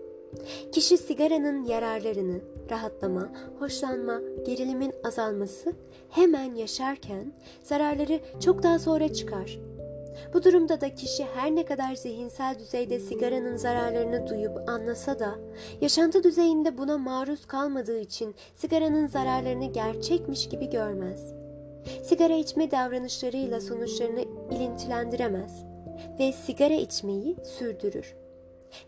Kişi 0.73 0.99
sigaranın 0.99 1.64
yararlarını, 1.64 2.40
rahatlama, 2.71 3.33
hoşlanma, 3.59 4.21
gerilimin 4.47 4.92
azalması 5.04 5.73
hemen 6.11 6.54
yaşarken 6.54 7.33
zararları 7.62 8.21
çok 8.40 8.62
daha 8.62 8.78
sonra 8.78 9.12
çıkar. 9.12 9.59
Bu 10.35 10.42
durumda 10.42 10.80
da 10.80 10.94
kişi 10.94 11.25
her 11.35 11.54
ne 11.54 11.64
kadar 11.64 11.94
zihinsel 11.94 12.59
düzeyde 12.59 13.00
sigaranın 13.00 13.56
zararlarını 13.56 14.26
duyup 14.26 14.68
anlasa 14.68 15.18
da 15.18 15.35
yaşantı 15.80 16.23
düzeyinde 16.23 16.78
buna 16.78 16.99
maruz 16.99 17.47
kalmadığı 17.47 18.00
için 18.00 18.35
sigaranın 18.54 19.06
zararlarını 19.06 19.73
gerçekmiş 19.73 20.49
gibi 20.49 20.71
görmez. 20.71 21.35
Sigara 22.02 22.35
içme 22.35 22.71
davranışlarıyla 22.71 23.61
sonuçlarını 23.61 24.25
ilintilendiremez 24.50 25.64
ve 26.18 26.33
sigara 26.33 26.75
içmeyi 26.75 27.37
sürdürür. 27.59 28.14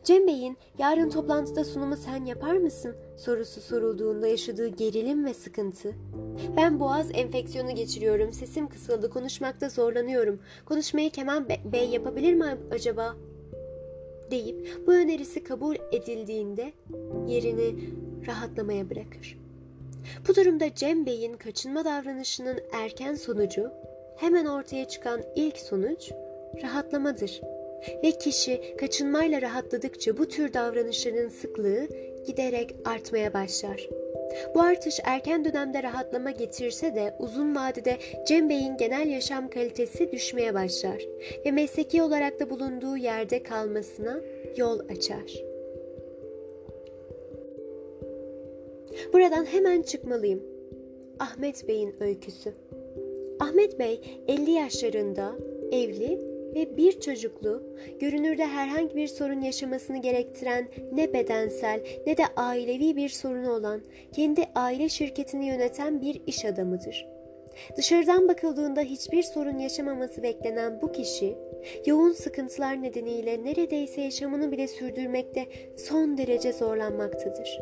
Cem 0.04 0.26
Bey'in 0.26 0.56
yarın 0.78 1.10
toplantıda 1.10 1.64
sunumu 1.64 1.96
sen 1.96 2.24
yapar 2.24 2.56
mısın 2.56 2.96
sorusu 3.16 3.60
sorulduğunda 3.60 4.26
yaşadığı 4.26 4.68
gerilim 4.68 5.24
ve 5.24 5.34
sıkıntı. 5.34 5.92
Ben 6.56 6.80
boğaz 6.80 7.06
enfeksiyonu 7.14 7.74
geçiriyorum, 7.74 8.32
sesim 8.32 8.68
kısıldı, 8.68 9.10
konuşmakta 9.10 9.68
zorlanıyorum. 9.68 10.40
Konuşmayı 10.64 11.10
Kemal 11.10 11.44
Bey 11.72 11.88
yapabilir 11.88 12.34
mi 12.34 12.56
acaba? 12.70 13.16
deyip 14.30 14.86
bu 14.86 14.92
önerisi 14.92 15.44
kabul 15.44 15.76
edildiğinde 15.92 16.72
yerini 17.26 17.74
rahatlamaya 18.26 18.90
bırakır. 18.90 19.38
Bu 20.28 20.34
durumda 20.34 20.74
Cem 20.74 21.06
Bey'in 21.06 21.36
kaçınma 21.36 21.84
davranışının 21.84 22.58
erken 22.72 23.14
sonucu, 23.14 23.70
hemen 24.16 24.46
ortaya 24.46 24.88
çıkan 24.88 25.22
ilk 25.36 25.58
sonuç 25.58 26.12
rahatlamadır. 26.62 27.40
Ve 28.04 28.10
kişi 28.18 28.76
kaçınmayla 28.80 29.42
rahatladıkça 29.42 30.18
bu 30.18 30.28
tür 30.28 30.52
davranışların 30.52 31.28
sıklığı 31.28 31.88
giderek 32.26 32.74
artmaya 32.84 33.34
başlar. 33.34 33.88
Bu 34.54 34.60
artış 34.60 35.00
erken 35.04 35.44
dönemde 35.44 35.82
rahatlama 35.82 36.30
getirse 36.30 36.94
de 36.94 37.14
uzun 37.18 37.56
vadede 37.56 37.96
Cem 38.26 38.48
Bey'in 38.48 38.76
genel 38.76 39.08
yaşam 39.08 39.50
kalitesi 39.50 40.12
düşmeye 40.12 40.54
başlar 40.54 41.02
ve 41.46 41.50
mesleki 41.50 42.02
olarak 42.02 42.40
da 42.40 42.50
bulunduğu 42.50 42.96
yerde 42.96 43.42
kalmasına 43.42 44.20
yol 44.56 44.78
açar. 44.78 45.42
Buradan 49.12 49.44
hemen 49.44 49.82
çıkmalıyım. 49.82 50.42
Ahmet 51.18 51.68
Bey'in 51.68 51.94
öyküsü. 52.00 52.52
Ahmet 53.40 53.78
Bey 53.78 54.00
50 54.28 54.50
yaşlarında 54.50 55.36
evli 55.72 56.35
ve 56.56 56.76
bir 56.76 57.00
çocuklu, 57.00 57.62
görünürde 58.00 58.46
herhangi 58.46 58.96
bir 58.96 59.06
sorun 59.06 59.40
yaşamasını 59.40 60.02
gerektiren 60.02 60.68
ne 60.92 61.12
bedensel 61.12 61.80
ne 62.06 62.16
de 62.16 62.22
ailevi 62.36 62.96
bir 62.96 63.08
sorunu 63.08 63.52
olan, 63.52 63.80
kendi 64.12 64.44
aile 64.54 64.88
şirketini 64.88 65.46
yöneten 65.46 66.02
bir 66.02 66.22
iş 66.26 66.44
adamıdır. 66.44 67.06
Dışarıdan 67.76 68.28
bakıldığında 68.28 68.80
hiçbir 68.80 69.22
sorun 69.22 69.58
yaşamaması 69.58 70.22
beklenen 70.22 70.80
bu 70.82 70.92
kişi, 70.92 71.34
yoğun 71.86 72.12
sıkıntılar 72.12 72.82
nedeniyle 72.82 73.44
neredeyse 73.44 74.00
yaşamını 74.00 74.52
bile 74.52 74.68
sürdürmekte 74.68 75.46
son 75.76 76.18
derece 76.18 76.52
zorlanmaktadır. 76.52 77.60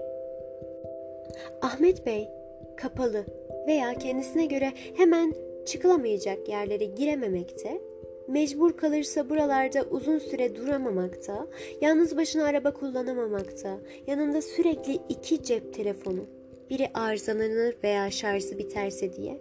Ahmet 1.63 2.07
Bey, 2.07 2.29
kapalı 2.77 3.25
veya 3.67 3.95
kendisine 3.95 4.47
göre 4.47 4.73
hemen 4.97 5.35
çıkılamayacak 5.67 6.49
yerlere 6.49 6.85
girememekte 6.85 7.81
Mecbur 8.29 8.77
kalırsa 8.77 9.31
buralarda 9.31 9.83
uzun 9.91 10.19
süre 10.19 10.57
duramamakta, 10.57 11.47
yalnız 11.81 12.17
başına 12.17 12.45
araba 12.45 12.71
kullanamamakta, 12.71 13.79
yanında 14.07 14.43
sürekli 14.43 14.99
iki 15.09 15.43
cep 15.43 15.75
telefonu, 15.75 16.27
biri 16.71 16.91
arızalanır 16.95 17.77
veya 17.85 18.11
şarjı 18.11 18.59
biterse 18.59 19.13
diye, 19.13 19.41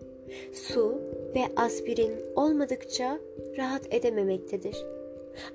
su 0.54 1.02
ve 1.36 1.42
aspirin 1.56 2.12
olmadıkça 2.36 3.20
rahat 3.58 3.94
edememektedir. 3.94 4.86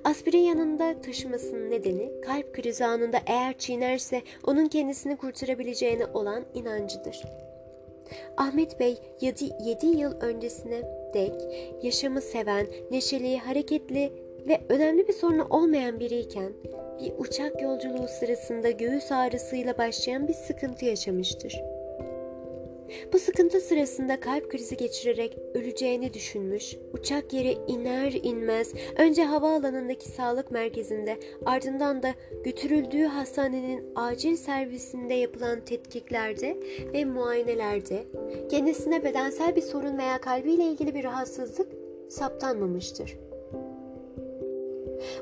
Aspirin 0.03 0.37
yanında 0.37 1.01
taşımasının 1.01 1.71
nedeni 1.71 2.21
kalp 2.21 2.53
krizi 2.53 2.85
anında 2.85 3.17
eğer 3.27 3.57
çiğnerse 3.57 4.21
onun 4.43 4.65
kendisini 4.65 5.17
kurtarabileceğine 5.17 6.05
olan 6.05 6.45
inancıdır. 6.53 7.23
Ahmet 8.37 8.79
Bey 8.79 8.97
7 9.21 9.85
yıl 9.85 10.11
öncesine 10.21 10.81
dek 11.13 11.33
yaşamı 11.83 12.21
seven, 12.21 12.67
neşeli, 12.91 13.37
hareketli 13.37 14.13
ve 14.47 14.61
önemli 14.69 15.07
bir 15.07 15.13
sorunu 15.13 15.47
olmayan 15.49 15.99
biriyken 15.99 16.53
bir 16.99 17.13
uçak 17.17 17.61
yolculuğu 17.61 18.07
sırasında 18.19 18.71
göğüs 18.71 19.11
ağrısıyla 19.11 19.77
başlayan 19.77 20.27
bir 20.27 20.33
sıkıntı 20.33 20.85
yaşamıştır. 20.85 21.78
Bu 23.13 23.19
sıkıntı 23.19 23.59
sırasında 23.59 24.19
kalp 24.19 24.51
krizi 24.51 24.77
geçirerek 24.77 25.37
öleceğini 25.53 26.13
düşünmüş. 26.13 26.75
Uçak 26.93 27.33
yere 27.33 27.51
iner 27.67 28.11
inmez 28.11 28.73
önce 28.97 29.23
havaalanındaki 29.23 30.09
sağlık 30.09 30.51
merkezinde 30.51 31.19
ardından 31.45 32.03
da 32.03 32.13
götürüldüğü 32.43 33.03
hastanenin 33.05 33.83
acil 33.95 34.35
servisinde 34.35 35.13
yapılan 35.13 35.65
tetkiklerde 35.65 36.57
ve 36.93 37.05
muayenelerde 37.05 38.03
kendisine 38.51 39.03
bedensel 39.03 39.55
bir 39.55 39.61
sorun 39.61 39.97
veya 39.97 40.21
kalbiyle 40.21 40.63
ilgili 40.63 40.95
bir 40.95 41.03
rahatsızlık 41.03 41.67
saptanmamıştır. 42.09 43.28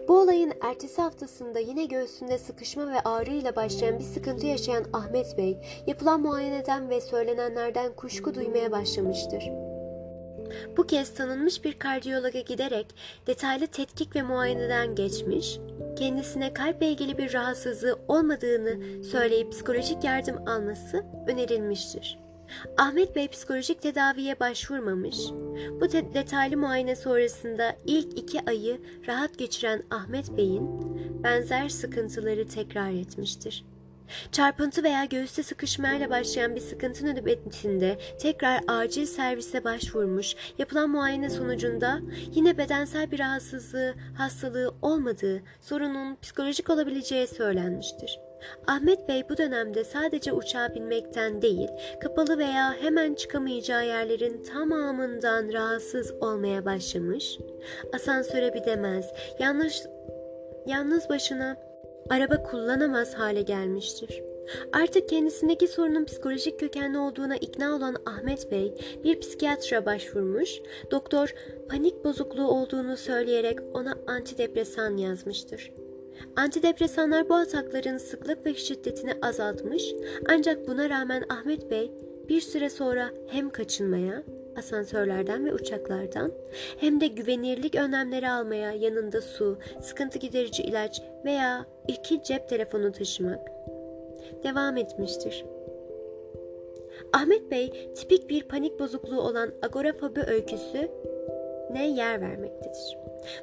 Bu 0.07 0.19
olayın 0.19 0.53
ertesi 0.61 1.01
haftasında 1.01 1.59
yine 1.59 1.85
göğsünde 1.85 2.37
sıkışma 2.37 2.91
ve 2.91 2.99
ağrıyla 2.99 3.55
başlayan 3.55 3.99
bir 3.99 4.03
sıkıntı 4.03 4.45
yaşayan 4.45 4.85
Ahmet 4.93 5.37
Bey, 5.37 5.57
yapılan 5.87 6.21
muayeneden 6.21 6.89
ve 6.89 7.01
söylenenlerden 7.01 7.95
kuşku 7.95 8.35
duymaya 8.35 8.71
başlamıştır. 8.71 9.43
Bu 10.77 10.87
kez 10.87 11.13
tanınmış 11.13 11.63
bir 11.63 11.79
kardiyologa 11.79 12.39
giderek 12.39 12.87
detaylı 13.27 13.67
tetkik 13.67 14.15
ve 14.15 14.21
muayeneden 14.21 14.95
geçmiş, 14.95 15.59
kendisine 15.97 16.53
kalple 16.53 16.89
ilgili 16.89 17.17
bir 17.17 17.33
rahatsızlığı 17.33 17.99
olmadığını 18.07 19.03
söyleyip 19.03 19.51
psikolojik 19.51 20.03
yardım 20.03 20.47
alması 20.47 21.05
önerilmiştir. 21.27 22.26
Ahmet 22.77 23.15
Bey 23.15 23.27
psikolojik 23.27 23.81
tedaviye 23.81 24.39
başvurmamış. 24.39 25.17
Bu 25.81 25.91
detaylı 25.91 26.57
muayene 26.57 26.95
sonrasında 26.95 27.75
ilk 27.85 28.19
iki 28.19 28.49
ayı 28.49 28.81
rahat 29.07 29.37
geçiren 29.37 29.83
Ahmet 29.91 30.37
Bey'in 30.37 30.69
benzer 31.23 31.69
sıkıntıları 31.69 32.47
tekrar 32.47 32.91
etmiştir. 32.91 33.65
Çarpıntı 34.31 34.83
veya 34.83 35.05
göğüste 35.05 35.43
sıkışmayla 35.43 36.09
başlayan 36.09 36.55
bir 36.55 36.61
sıkıntı 36.61 37.05
nöbetinde 37.05 37.97
tekrar 38.19 38.61
acil 38.67 39.05
servise 39.05 39.63
başvurmuş, 39.63 40.35
yapılan 40.57 40.89
muayene 40.89 41.29
sonucunda 41.29 41.99
yine 42.33 42.57
bedensel 42.57 43.11
bir 43.11 43.19
rahatsızlığı, 43.19 43.95
hastalığı 44.17 44.75
olmadığı, 44.81 45.43
sorunun 45.61 46.17
psikolojik 46.21 46.69
olabileceği 46.69 47.27
söylenmiştir. 47.27 48.26
Ahmet 48.67 49.07
Bey 49.07 49.23
bu 49.29 49.37
dönemde 49.37 49.83
sadece 49.83 50.31
uçağa 50.33 50.75
binmekten 50.75 51.41
değil, 51.41 51.69
kapalı 52.01 52.37
veya 52.37 52.73
hemen 52.81 53.13
çıkamayacağı 53.13 53.85
yerlerin 53.85 54.43
tamamından 54.43 55.53
rahatsız 55.53 56.13
olmaya 56.21 56.65
başlamış, 56.65 57.37
asansöre 57.93 58.53
bidemez, 58.53 59.05
yanlış, 59.39 59.81
yalnız 60.67 61.09
başına 61.09 61.57
araba 62.09 62.43
kullanamaz 62.43 63.13
hale 63.13 63.41
gelmiştir. 63.41 64.23
Artık 64.73 65.09
kendisindeki 65.09 65.67
sorunun 65.67 66.05
psikolojik 66.05 66.59
kökenli 66.59 66.97
olduğuna 66.97 67.37
ikna 67.37 67.75
olan 67.75 67.95
Ahmet 68.05 68.51
Bey 68.51 68.73
bir 69.03 69.19
psikiyatra 69.19 69.85
başvurmuş, 69.85 70.49
doktor 70.91 71.33
panik 71.69 72.03
bozukluğu 72.03 72.47
olduğunu 72.47 72.97
söyleyerek 72.97 73.59
ona 73.73 73.95
antidepresan 74.07 74.97
yazmıştır. 74.97 75.71
Antidepresanlar 76.35 77.29
bu 77.29 77.35
atakların 77.35 77.97
sıklık 77.97 78.45
ve 78.45 78.53
şiddetini 78.53 79.13
azaltmış 79.21 79.93
ancak 80.29 80.67
buna 80.67 80.89
rağmen 80.89 81.23
Ahmet 81.29 81.71
Bey 81.71 81.91
bir 82.29 82.41
süre 82.41 82.69
sonra 82.69 83.09
hem 83.27 83.49
kaçınmaya 83.49 84.23
asansörlerden 84.57 85.45
ve 85.45 85.53
uçaklardan 85.53 86.31
hem 86.79 87.01
de 87.01 87.07
güvenirlik 87.07 87.75
önlemleri 87.75 88.29
almaya 88.29 88.71
yanında 88.71 89.21
su, 89.21 89.57
sıkıntı 89.81 90.19
giderici 90.19 90.63
ilaç 90.63 91.01
veya 91.25 91.65
iki 91.87 92.23
cep 92.23 92.49
telefonu 92.49 92.91
taşımak 92.91 93.39
devam 94.43 94.77
etmiştir. 94.77 95.45
Ahmet 97.13 97.51
Bey 97.51 97.93
tipik 97.95 98.29
bir 98.29 98.43
panik 98.43 98.79
bozukluğu 98.79 99.21
olan 99.21 99.51
agorafobi 99.61 100.21
öyküsü 100.21 100.91
ne 101.71 101.87
yer 101.87 102.21
vermektedir. 102.21 102.97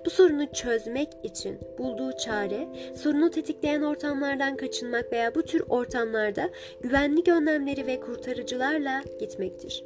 Bu 0.06 0.10
sorunu 0.10 0.52
çözmek 0.52 1.08
için 1.22 1.58
bulduğu 1.78 2.12
çare 2.12 2.68
sorunu 2.94 3.30
tetikleyen 3.30 3.82
ortamlardan 3.82 4.56
kaçınmak 4.56 5.12
veya 5.12 5.34
bu 5.34 5.42
tür 5.42 5.62
ortamlarda 5.68 6.50
güvenlik 6.80 7.28
önlemleri 7.28 7.86
ve 7.86 8.00
kurtarıcılarla 8.00 9.02
gitmektir. 9.20 9.84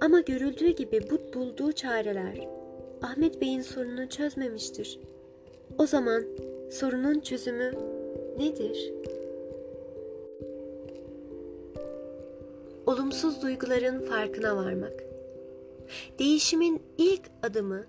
Ama 0.00 0.20
görüldüğü 0.20 0.68
gibi 0.68 1.00
bu 1.10 1.34
bulduğu 1.34 1.72
çareler 1.72 2.48
Ahmet 3.02 3.40
Bey'in 3.40 3.62
sorununu 3.62 4.08
çözmemiştir. 4.08 5.00
O 5.78 5.86
zaman 5.86 6.24
sorunun 6.70 7.20
çözümü 7.20 7.72
nedir? 8.38 8.92
Olumsuz 12.86 13.42
duyguların 13.42 14.00
farkına 14.00 14.56
varmak. 14.56 15.11
Değişimin 16.18 16.82
ilk 16.98 17.22
adımı 17.42 17.86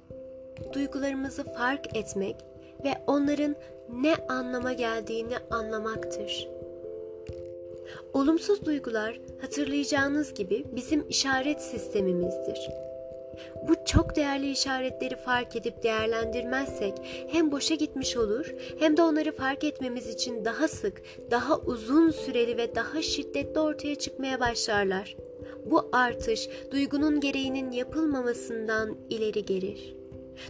duygularımızı 0.73 1.43
fark 1.43 1.97
etmek 1.97 2.35
ve 2.83 2.93
onların 3.07 3.55
ne 3.89 4.15
anlama 4.29 4.73
geldiğini 4.73 5.37
anlamaktır. 5.51 6.47
Olumsuz 8.13 8.65
duygular 8.65 9.19
hatırlayacağınız 9.41 10.33
gibi 10.33 10.65
bizim 10.75 11.05
işaret 11.09 11.61
sistemimizdir. 11.61 12.69
Bu 13.67 13.73
çok 13.85 14.15
değerli 14.15 14.51
işaretleri 14.51 15.15
fark 15.15 15.55
edip 15.55 15.83
değerlendirmezsek 15.83 16.93
hem 17.27 17.51
boşa 17.51 17.75
gitmiş 17.75 18.17
olur 18.17 18.53
hem 18.79 18.97
de 18.97 19.01
onları 19.01 19.31
fark 19.31 19.63
etmemiz 19.63 20.07
için 20.07 20.45
daha 20.45 20.67
sık, 20.67 21.01
daha 21.31 21.59
uzun 21.59 22.11
süreli 22.11 22.57
ve 22.57 22.75
daha 22.75 23.01
şiddetli 23.01 23.59
ortaya 23.59 23.95
çıkmaya 23.95 24.39
başlarlar. 24.39 25.15
Bu 25.65 25.89
artış 25.91 26.49
duygunun 26.71 27.19
gereğinin 27.19 27.71
yapılmamasından 27.71 28.97
ileri 29.09 29.45
gelir. 29.45 29.95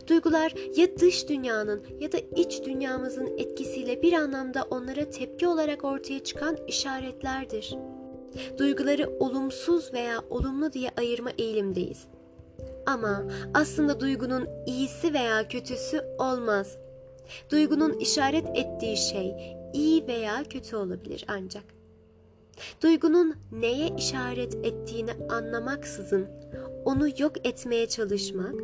Duygular 0.07 0.53
ya 0.75 0.97
dış 0.99 1.29
dünyanın 1.29 1.83
ya 1.99 2.11
da 2.11 2.17
iç 2.35 2.63
dünyamızın 2.65 3.37
etkisiyle 3.37 4.01
bir 4.01 4.13
anlamda 4.13 4.63
onlara 4.63 5.09
tepki 5.09 5.47
olarak 5.47 5.83
ortaya 5.83 6.23
çıkan 6.23 6.57
işaretlerdir. 6.67 7.75
Duyguları 8.57 9.09
olumsuz 9.19 9.93
veya 9.93 10.23
olumlu 10.29 10.73
diye 10.73 10.91
ayırma 10.97 11.29
eğilimdeyiz. 11.37 12.07
Ama 12.85 13.23
aslında 13.53 13.99
duygunun 13.99 14.47
iyisi 14.65 15.13
veya 15.13 15.47
kötüsü 15.47 16.01
olmaz. 16.19 16.77
Duygunun 17.49 17.93
işaret 17.99 18.45
ettiği 18.55 18.97
şey 18.97 19.33
iyi 19.73 20.07
veya 20.07 20.43
kötü 20.43 20.75
olabilir 20.75 21.25
ancak. 21.27 21.63
Duygunun 22.83 23.35
neye 23.51 23.89
işaret 23.97 24.55
ettiğini 24.55 25.11
anlamaksızın 25.29 26.27
onu 26.85 27.07
yok 27.17 27.47
etmeye 27.47 27.87
çalışmak, 27.89 28.55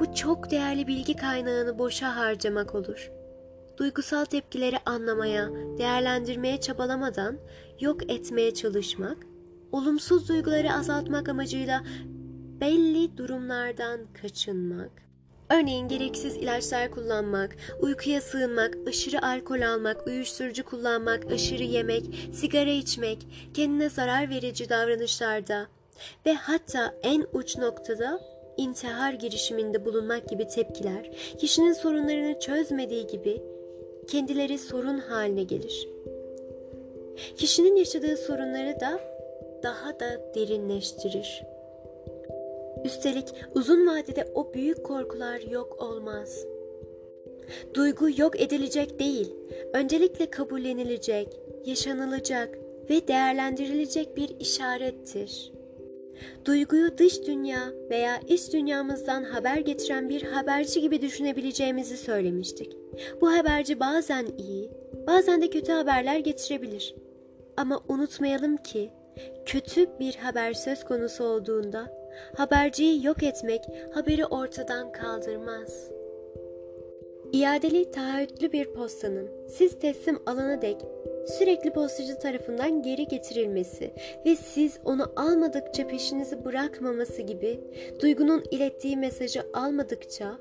bu 0.00 0.14
çok 0.14 0.50
değerli 0.50 0.86
bilgi 0.86 1.16
kaynağını 1.16 1.78
boşa 1.78 2.16
harcamak 2.16 2.74
olur. 2.74 3.10
Duygusal 3.76 4.24
tepkileri 4.24 4.78
anlamaya, 4.86 5.50
değerlendirmeye 5.78 6.60
çabalamadan 6.60 7.38
yok 7.80 8.10
etmeye 8.10 8.54
çalışmak, 8.54 9.16
olumsuz 9.72 10.28
duyguları 10.28 10.72
azaltmak 10.72 11.28
amacıyla 11.28 11.84
belli 12.60 13.16
durumlardan 13.16 14.00
kaçınmak, 14.22 15.03
Örneğin 15.54 15.88
gereksiz 15.88 16.36
ilaçlar 16.36 16.90
kullanmak, 16.90 17.56
uykuya 17.80 18.20
sığınmak, 18.20 18.78
aşırı 18.88 19.26
alkol 19.26 19.60
almak, 19.60 20.06
uyuşturucu 20.06 20.64
kullanmak, 20.64 21.32
aşırı 21.32 21.62
yemek, 21.62 22.04
sigara 22.32 22.70
içmek, 22.70 23.18
kendine 23.54 23.88
zarar 23.88 24.30
verici 24.30 24.68
davranışlarda 24.68 25.66
ve 26.26 26.34
hatta 26.34 26.94
en 27.02 27.26
uç 27.32 27.58
noktada 27.58 28.20
intihar 28.56 29.12
girişiminde 29.12 29.84
bulunmak 29.84 30.28
gibi 30.28 30.48
tepkiler 30.48 31.10
kişinin 31.38 31.72
sorunlarını 31.72 32.40
çözmediği 32.40 33.06
gibi 33.06 33.42
kendileri 34.08 34.58
sorun 34.58 34.98
haline 34.98 35.42
gelir. 35.42 35.88
Kişinin 37.36 37.76
yaşadığı 37.76 38.16
sorunları 38.16 38.80
da 38.80 39.00
daha 39.62 40.00
da 40.00 40.34
derinleştirir. 40.34 41.53
Üstelik 42.84 43.28
uzun 43.54 43.86
vadede 43.86 44.32
o 44.34 44.54
büyük 44.54 44.84
korkular 44.84 45.40
yok 45.40 45.82
olmaz. 45.82 46.46
Duygu 47.74 48.08
yok 48.16 48.40
edilecek 48.40 48.98
değil, 48.98 49.34
öncelikle 49.72 50.30
kabullenilecek, 50.30 51.40
yaşanılacak 51.64 52.58
ve 52.90 53.08
değerlendirilecek 53.08 54.16
bir 54.16 54.40
işarettir. 54.40 55.52
Duyguyu 56.44 56.98
dış 56.98 57.26
dünya 57.26 57.60
veya 57.90 58.20
iç 58.28 58.52
dünyamızdan 58.52 59.24
haber 59.24 59.56
getiren 59.56 60.08
bir 60.08 60.22
haberci 60.22 60.80
gibi 60.80 61.02
düşünebileceğimizi 61.02 61.96
söylemiştik. 61.96 62.76
Bu 63.20 63.32
haberci 63.32 63.80
bazen 63.80 64.26
iyi, 64.38 64.70
bazen 65.06 65.42
de 65.42 65.50
kötü 65.50 65.72
haberler 65.72 66.18
getirebilir. 66.18 66.94
Ama 67.56 67.80
unutmayalım 67.88 68.56
ki 68.56 68.90
kötü 69.46 69.86
bir 70.00 70.14
haber 70.14 70.52
söz 70.52 70.84
konusu 70.84 71.24
olduğunda 71.24 72.03
haberciyi 72.36 73.06
yok 73.06 73.22
etmek 73.22 73.64
haberi 73.94 74.26
ortadan 74.26 74.92
kaldırmaz. 74.92 75.90
İadeli 77.32 77.90
taahhütlü 77.90 78.52
bir 78.52 78.72
postanın 78.72 79.28
siz 79.48 79.78
teslim 79.78 80.18
alana 80.26 80.62
dek 80.62 80.76
sürekli 81.38 81.72
postacı 81.72 82.18
tarafından 82.18 82.82
geri 82.82 83.08
getirilmesi 83.08 83.90
ve 84.26 84.36
siz 84.36 84.78
onu 84.84 85.12
almadıkça 85.16 85.86
peşinizi 85.86 86.44
bırakmaması 86.44 87.22
gibi 87.22 87.60
duygunun 88.00 88.44
ilettiği 88.50 88.96
mesajı 88.96 89.42
almadıkça 89.54 90.38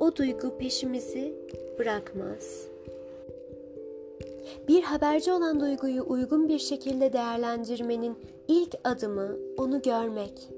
o 0.00 0.16
duygu 0.16 0.58
peşimizi 0.58 1.34
bırakmaz. 1.78 2.68
Bir 4.68 4.82
haberci 4.82 5.32
olan 5.32 5.60
duyguyu 5.60 6.04
uygun 6.08 6.48
bir 6.48 6.58
şekilde 6.58 7.12
değerlendirmenin 7.12 8.18
ilk 8.48 8.74
adımı 8.84 9.36
onu 9.56 9.82
görmek, 9.82 10.48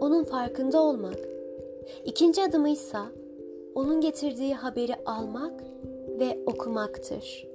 onun 0.00 0.24
farkında 0.24 0.80
olmak. 0.82 1.18
İkinci 2.04 2.42
adımı 2.42 2.68
ise 2.68 2.98
onun 3.74 4.00
getirdiği 4.00 4.54
haberi 4.54 4.94
almak 5.06 5.62
ve 6.18 6.38
okumaktır. 6.46 7.46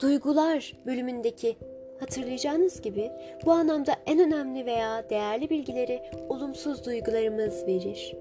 Duygular 0.00 0.76
bölümündeki 0.86 1.56
hatırlayacağınız 2.00 2.80
gibi 2.80 3.10
bu 3.44 3.52
anlamda 3.52 3.92
en 4.06 4.20
önemli 4.20 4.66
veya 4.66 5.10
değerli 5.10 5.50
bilgileri 5.50 6.02
olumsuz 6.28 6.86
duygularımız 6.86 7.66
verir. 7.66 8.16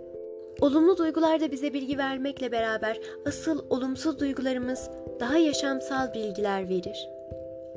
Olumlu 0.62 0.98
duygular 0.98 1.42
da 1.42 1.52
bize 1.52 1.74
bilgi 1.74 1.98
vermekle 1.98 2.52
beraber 2.52 3.00
asıl 3.26 3.66
olumsuz 3.70 4.20
duygularımız 4.20 4.90
daha 5.20 5.38
yaşamsal 5.38 6.14
bilgiler 6.14 6.70
verir. 6.70 7.10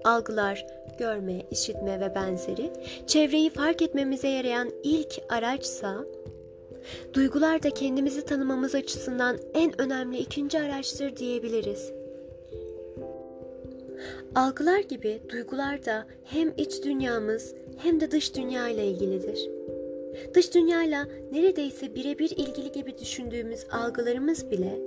Algılar, 0.05 0.67
görme, 1.03 1.43
işitme 1.51 2.01
ve 2.01 2.15
benzeri 2.15 2.73
çevreyi 3.07 3.51
fark 3.51 3.83
etmemize 3.83 4.29
yarayan 4.29 4.71
ilk 4.83 5.19
araçsa 5.29 6.05
duygular 7.15 7.63
da 7.63 7.71
kendimizi 7.71 8.25
tanımamız 8.25 8.75
açısından 8.75 9.39
en 9.55 9.81
önemli 9.81 10.19
ikinci 10.19 10.59
araçtır 10.59 11.17
diyebiliriz. 11.17 11.93
Algılar 14.35 14.79
gibi 14.79 15.21
duygular 15.29 15.85
da 15.85 16.07
hem 16.25 16.53
iç 16.57 16.85
dünyamız 16.85 17.55
hem 17.79 18.01
de 18.01 18.11
dış 18.11 18.35
dünya 18.35 18.69
ile 18.69 18.87
ilgilidir. 18.87 19.51
Dış 20.35 20.55
dünyayla 20.55 21.09
neredeyse 21.33 21.95
birebir 21.95 22.31
ilgili 22.31 22.73
gibi 22.73 22.99
düşündüğümüz 22.99 23.67
algılarımız 23.71 24.51
bile 24.51 24.79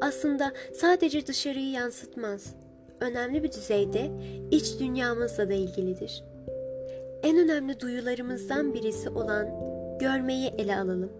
aslında 0.00 0.52
sadece 0.72 1.26
dışarıyı 1.26 1.70
yansıtmaz. 1.70 2.63
Önemli 3.04 3.42
bir 3.42 3.52
düzeyde 3.52 4.10
iç 4.50 4.80
dünyamızla 4.80 5.48
da 5.48 5.54
ilgilidir. 5.54 6.24
En 7.22 7.38
önemli 7.38 7.80
duyularımızdan 7.80 8.74
birisi 8.74 9.10
olan 9.10 9.48
görmeyi 10.00 10.48
ele 10.58 10.76
alalım. 10.76 11.12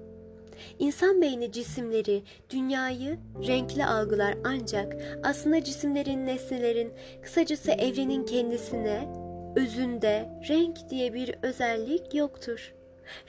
İnsan 0.78 1.22
beyni 1.22 1.52
cisimleri, 1.52 2.22
dünyayı 2.50 3.18
renkli 3.46 3.84
algılar 3.84 4.34
ancak 4.44 4.96
aslında 5.22 5.64
cisimlerin, 5.64 6.26
nesnelerin, 6.26 6.92
kısacası 7.22 7.70
evrenin 7.70 8.26
kendisine, 8.26 9.08
özünde 9.56 10.28
renk 10.48 10.90
diye 10.90 11.14
bir 11.14 11.34
özellik 11.42 12.14
yoktur. 12.14 12.74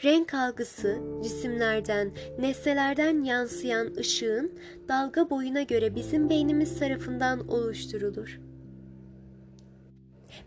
Renk 0.03 0.33
algısı 0.33 0.97
cisimlerden, 1.23 2.11
nesnelerden 2.39 3.23
yansıyan 3.23 3.95
ışığın 3.97 4.59
dalga 4.87 5.29
boyuna 5.29 5.61
göre 5.61 5.95
bizim 5.95 6.29
beynimiz 6.29 6.79
tarafından 6.79 7.47
oluşturulur. 7.47 8.44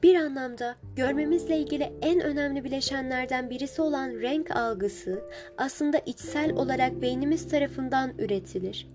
Bir 0.02 0.14
anlamda 0.14 0.76
görmemizle 0.96 1.58
ilgili 1.58 1.92
en 2.02 2.20
önemli 2.20 2.64
bileşenlerden 2.64 3.50
birisi 3.50 3.82
olan 3.82 4.10
renk 4.10 4.56
algısı 4.56 5.20
aslında 5.58 5.98
içsel 6.06 6.52
olarak 6.52 7.02
beynimiz 7.02 7.48
tarafından 7.48 8.12
üretilir. 8.18 8.88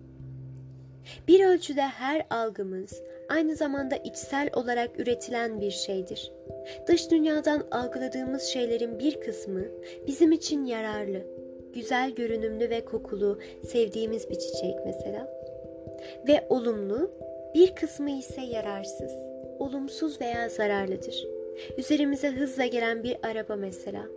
Bir 1.27 1.45
ölçüde 1.45 1.81
her 1.81 2.25
algımız 2.29 3.01
aynı 3.29 3.55
zamanda 3.55 3.95
içsel 3.95 4.49
olarak 4.53 4.99
üretilen 4.99 5.61
bir 5.61 5.71
şeydir. 5.71 6.31
Dış 6.87 7.11
dünyadan 7.11 7.63
algıladığımız 7.71 8.43
şeylerin 8.43 8.99
bir 8.99 9.21
kısmı 9.21 9.61
bizim 10.07 10.31
için 10.31 10.65
yararlı, 10.65 11.21
güzel 11.73 12.11
görünümlü 12.11 12.69
ve 12.69 12.85
kokulu, 12.85 13.39
sevdiğimiz 13.67 14.29
bir 14.29 14.39
çiçek 14.39 14.75
mesela. 14.85 15.27
Ve 16.27 16.45
olumlu, 16.49 17.11
bir 17.55 17.75
kısmı 17.75 18.11
ise 18.11 18.41
yararsız, 18.41 19.33
olumsuz 19.63 20.21
veya 20.21 20.49
zararlıdır. 20.49 21.28
Üzerimize 21.78 22.30
hızla 22.30 22.65
gelen 22.65 23.04
bir 23.04 23.17
araba 23.23 23.56
mesela. 23.56 24.08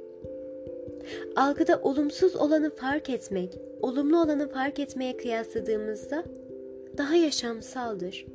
Algıda 1.36 1.80
olumsuz 1.82 2.36
olanı 2.36 2.70
fark 2.70 3.10
etmek, 3.10 3.58
olumlu 3.82 4.22
olanı 4.22 4.48
fark 4.48 4.78
etmeye 4.78 5.16
kıyasladığımızda 5.16 6.24
daha 6.98 7.16
yaşamsaldır. 7.16 8.26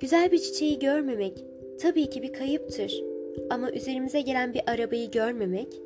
Güzel 0.00 0.32
bir 0.32 0.38
çiçeği 0.38 0.78
görmemek 0.78 1.44
tabii 1.80 2.10
ki 2.10 2.22
bir 2.22 2.32
kayıptır. 2.32 3.02
Ama 3.50 3.70
üzerimize 3.70 4.20
gelen 4.20 4.54
bir 4.54 4.62
arabayı 4.66 5.10
görmemek 5.10 5.80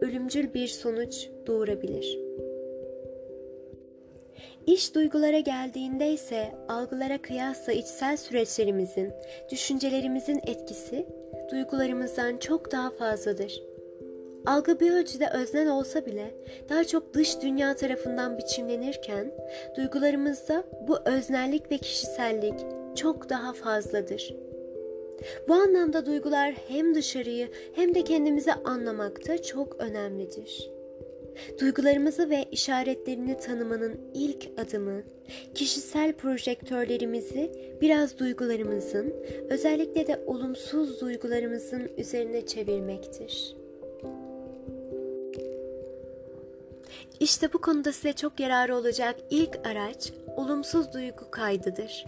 ölümcül 0.00 0.54
bir 0.54 0.68
sonuç 0.68 1.28
doğurabilir. 1.46 2.18
İş 4.66 4.94
duygulara 4.94 5.38
geldiğinde 5.38 6.10
ise 6.10 6.52
algılara 6.68 7.22
kıyasla 7.22 7.72
içsel 7.72 8.16
süreçlerimizin, 8.16 9.12
düşüncelerimizin 9.50 10.40
etkisi 10.46 11.06
duygularımızdan 11.50 12.36
çok 12.36 12.72
daha 12.72 12.90
fazladır. 12.90 13.62
Algı 14.46 14.80
bir 14.80 14.92
ölçüde 14.92 15.28
öznel 15.28 15.70
olsa 15.70 16.06
bile 16.06 16.34
daha 16.68 16.84
çok 16.84 17.14
dış 17.14 17.42
dünya 17.42 17.76
tarafından 17.76 18.38
biçimlenirken 18.38 19.32
duygularımızda 19.76 20.64
bu 20.88 20.98
öznellik 21.04 21.70
ve 21.70 21.78
kişisellik 21.78 22.54
çok 22.96 23.28
daha 23.28 23.52
fazladır. 23.52 24.34
Bu 25.48 25.54
anlamda 25.54 26.06
duygular 26.06 26.54
hem 26.68 26.94
dışarıyı 26.94 27.48
hem 27.74 27.94
de 27.94 28.04
kendimizi 28.04 28.52
anlamakta 28.52 29.42
çok 29.42 29.80
önemlidir. 29.80 30.75
Duygularımızı 31.60 32.30
ve 32.30 32.44
işaretlerini 32.52 33.38
tanımanın 33.38 34.00
ilk 34.14 34.48
adımı 34.58 35.02
kişisel 35.54 36.12
projektörlerimizi 36.12 37.52
biraz 37.80 38.18
duygularımızın, 38.18 39.14
özellikle 39.50 40.06
de 40.06 40.20
olumsuz 40.26 41.00
duygularımızın 41.00 41.90
üzerine 41.96 42.46
çevirmektir. 42.46 43.56
İşte 47.20 47.52
bu 47.52 47.60
konuda 47.60 47.92
size 47.92 48.12
çok 48.12 48.40
yararı 48.40 48.76
olacak 48.76 49.16
ilk 49.30 49.66
araç 49.66 50.12
olumsuz 50.36 50.92
duygu 50.92 51.30
kaydıdır. 51.30 52.06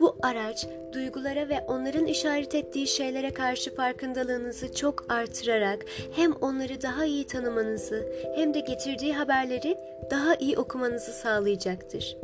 Bu 0.00 0.16
araç 0.22 0.66
duygulara 0.92 1.48
ve 1.48 1.60
onların 1.60 2.06
işaret 2.06 2.54
ettiği 2.54 2.86
şeylere 2.86 3.34
karşı 3.34 3.74
farkındalığınızı 3.74 4.74
çok 4.74 5.12
artırarak 5.12 5.84
hem 6.12 6.32
onları 6.32 6.82
daha 6.82 7.04
iyi 7.04 7.26
tanımanızı 7.26 8.06
hem 8.34 8.54
de 8.54 8.60
getirdiği 8.60 9.14
haberleri 9.14 9.78
daha 10.10 10.34
iyi 10.34 10.58
okumanızı 10.58 11.12
sağlayacaktır. 11.12 12.16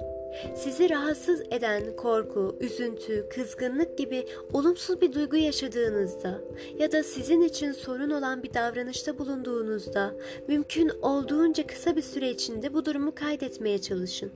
Sizi 0.57 0.91
rahatsız 0.91 1.41
eden 1.51 1.97
korku, 1.97 2.57
üzüntü, 2.61 3.29
kızgınlık 3.29 3.99
gibi 3.99 4.27
olumsuz 4.53 5.01
bir 5.01 5.13
duygu 5.13 5.37
yaşadığınızda 5.37 6.41
ya 6.79 6.93
da 6.93 7.03
sizin 7.03 7.41
için 7.41 7.73
sorun 7.73 8.11
olan 8.11 8.43
bir 8.43 8.55
davranışta 8.55 9.19
bulunduğunuzda 9.19 10.15
mümkün 10.49 10.89
olduğunca 11.03 11.67
kısa 11.67 11.97
bir 11.97 12.03
süre 12.03 12.31
içinde 12.31 12.75
bu 12.75 12.85
durumu 12.85 13.15
kaydetmeye 13.15 13.79
çalışın. 13.81 14.33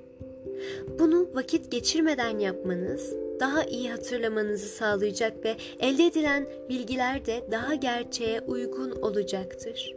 Bunu 0.98 1.28
vakit 1.34 1.70
geçirmeden 1.72 2.38
yapmanız 2.38 3.14
daha 3.40 3.64
iyi 3.64 3.90
hatırlamanızı 3.90 4.68
sağlayacak 4.68 5.44
ve 5.44 5.56
elde 5.80 6.06
edilen 6.06 6.46
bilgiler 6.68 7.26
de 7.26 7.44
daha 7.50 7.74
gerçeğe 7.74 8.40
uygun 8.40 8.90
olacaktır. 8.90 9.94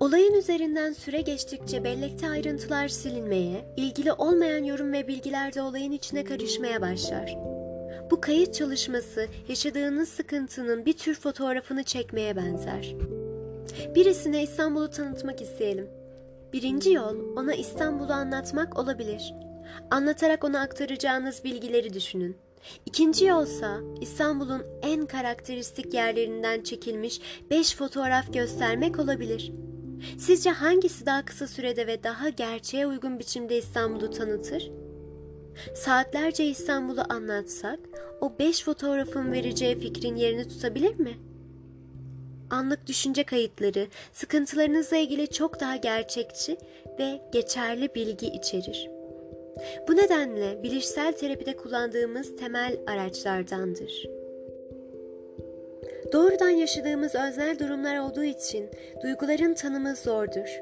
Olayın 0.00 0.34
üzerinden 0.34 0.92
süre 0.92 1.20
geçtikçe 1.20 1.84
bellekte 1.84 2.28
ayrıntılar 2.28 2.88
silinmeye, 2.88 3.74
ilgili 3.76 4.12
olmayan 4.12 4.64
yorum 4.64 4.92
ve 4.92 5.08
bilgiler 5.08 5.54
de 5.54 5.62
olayın 5.62 5.92
içine 5.92 6.24
karışmaya 6.24 6.80
başlar. 6.80 7.36
Bu 8.10 8.20
kayıt 8.20 8.54
çalışması 8.54 9.26
yaşadığınız 9.48 10.08
sıkıntının 10.08 10.86
bir 10.86 10.92
tür 10.92 11.14
fotoğrafını 11.14 11.84
çekmeye 11.84 12.36
benzer. 12.36 12.94
Birisine 13.94 14.42
İstanbul'u 14.42 14.90
tanıtmak 14.90 15.40
isteyelim. 15.40 15.88
Birinci 16.54 16.92
yol 16.92 17.36
ona 17.36 17.54
İstanbul'u 17.54 18.12
anlatmak 18.12 18.78
olabilir. 18.78 19.34
Anlatarak 19.90 20.44
ona 20.44 20.60
aktaracağınız 20.60 21.44
bilgileri 21.44 21.94
düşünün. 21.94 22.36
İkinci 22.86 23.24
yolsa 23.24 23.80
İstanbul'un 24.00 24.62
en 24.82 25.06
karakteristik 25.06 25.94
yerlerinden 25.94 26.62
çekilmiş 26.62 27.20
5 27.50 27.76
fotoğraf 27.76 28.32
göstermek 28.32 28.98
olabilir. 28.98 29.52
Sizce 30.18 30.50
hangisi 30.50 31.06
daha 31.06 31.24
kısa 31.24 31.46
sürede 31.46 31.86
ve 31.86 32.02
daha 32.02 32.28
gerçeğe 32.28 32.86
uygun 32.86 33.18
biçimde 33.18 33.58
İstanbul'u 33.58 34.10
tanıtır? 34.10 34.70
Saatlerce 35.74 36.46
İstanbul'u 36.46 37.02
anlatsak 37.08 37.78
o 38.20 38.38
5 38.38 38.64
fotoğrafın 38.64 39.32
vereceği 39.32 39.78
fikrin 39.78 40.16
yerini 40.16 40.48
tutabilir 40.48 40.94
mi?'' 41.00 41.33
Anlık 42.50 42.86
düşünce 42.86 43.24
kayıtları 43.24 43.86
sıkıntılarınızla 44.12 44.96
ilgili 44.96 45.30
çok 45.30 45.60
daha 45.60 45.76
gerçekçi 45.76 46.56
ve 46.98 47.20
geçerli 47.32 47.94
bilgi 47.94 48.26
içerir. 48.26 48.90
Bu 49.88 49.96
nedenle 49.96 50.62
bilişsel 50.62 51.12
terapide 51.12 51.56
kullandığımız 51.56 52.36
temel 52.36 52.76
araçlardandır. 52.86 54.08
Doğrudan 56.12 56.50
yaşadığımız 56.50 57.14
öznel 57.14 57.58
durumlar 57.58 57.98
olduğu 57.98 58.24
için 58.24 58.70
duyguların 59.02 59.54
tanımı 59.54 59.96
zordur. 59.96 60.60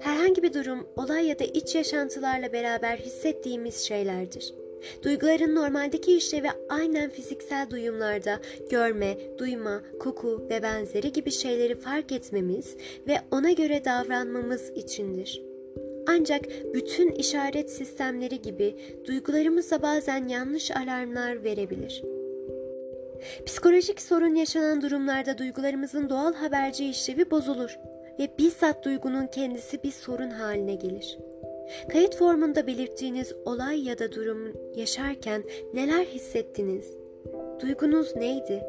Herhangi 0.00 0.42
bir 0.42 0.54
durum, 0.54 0.88
olay 0.96 1.26
ya 1.26 1.38
da 1.38 1.44
iç 1.44 1.74
yaşantılarla 1.74 2.52
beraber 2.52 2.96
hissettiğimiz 2.96 3.76
şeylerdir. 3.76 4.54
Duyguların 5.02 5.54
normaldeki 5.54 6.16
işlevi 6.16 6.48
aynen 6.68 7.10
fiziksel 7.10 7.70
duyumlarda 7.70 8.40
görme, 8.70 9.16
duyma, 9.38 9.82
koku 10.00 10.46
ve 10.50 10.62
benzeri 10.62 11.12
gibi 11.12 11.30
şeyleri 11.30 11.74
fark 11.74 12.12
etmemiz 12.12 12.76
ve 13.06 13.18
ona 13.30 13.50
göre 13.50 13.84
davranmamız 13.84 14.70
içindir. 14.76 15.42
Ancak 16.06 16.44
bütün 16.74 17.10
işaret 17.10 17.70
sistemleri 17.70 18.42
gibi 18.42 18.76
duygularımız 19.04 19.70
da 19.70 19.82
bazen 19.82 20.28
yanlış 20.28 20.70
alarmlar 20.70 21.44
verebilir. 21.44 22.02
Psikolojik 23.46 24.02
sorun 24.02 24.34
yaşanan 24.34 24.82
durumlarda 24.82 25.38
duygularımızın 25.38 26.08
doğal 26.08 26.34
haberci 26.34 26.88
işlevi 26.88 27.30
bozulur 27.30 27.78
ve 28.18 28.28
bizzat 28.38 28.84
duygunun 28.84 29.26
kendisi 29.26 29.82
bir 29.82 29.90
sorun 29.90 30.30
haline 30.30 30.74
gelir. 30.74 31.18
Kayıt 31.92 32.16
formunda 32.16 32.66
belirttiğiniz 32.66 33.32
olay 33.44 33.88
ya 33.88 33.98
da 33.98 34.12
durum 34.12 34.52
yaşarken 34.76 35.44
neler 35.74 36.04
hissettiniz? 36.04 36.96
Duygunuz 37.60 38.16
neydi? 38.16 38.62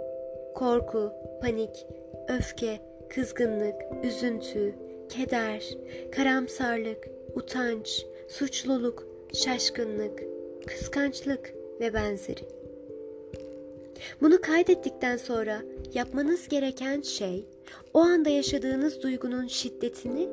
Korku, 0.55 1.11
panik, 1.41 1.87
öfke, 2.27 2.79
kızgınlık, 3.09 3.75
üzüntü, 4.03 4.75
keder, 5.09 5.77
karamsarlık, 6.11 7.07
utanç, 7.35 8.05
suçluluk, 8.27 9.07
şaşkınlık, 9.33 10.23
kıskançlık 10.67 11.53
ve 11.79 11.93
benzeri. 11.93 12.47
Bunu 14.21 14.41
kaydettikten 14.41 15.17
sonra 15.17 15.61
yapmanız 15.93 16.47
gereken 16.47 17.01
şey 17.01 17.45
o 17.93 17.99
anda 17.99 18.29
yaşadığınız 18.29 19.03
duygunun 19.03 19.47
şiddetini 19.47 20.29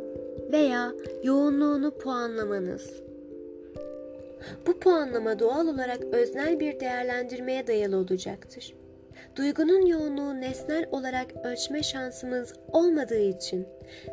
veya 0.52 0.92
yoğunluğunu 1.22 1.90
puanlamanız. 1.98 3.02
Bu 4.66 4.80
puanlama 4.80 5.38
doğal 5.38 5.66
olarak 5.66 6.04
öznel 6.12 6.60
bir 6.60 6.80
değerlendirmeye 6.80 7.66
dayalı 7.66 7.96
olacaktır. 7.96 8.74
Duygunun 9.36 9.86
yoğunluğu 9.86 10.40
nesnel 10.40 10.86
olarak 10.92 11.26
ölçme 11.44 11.82
şansımız 11.82 12.54
olmadığı 12.72 13.22
için 13.22 13.66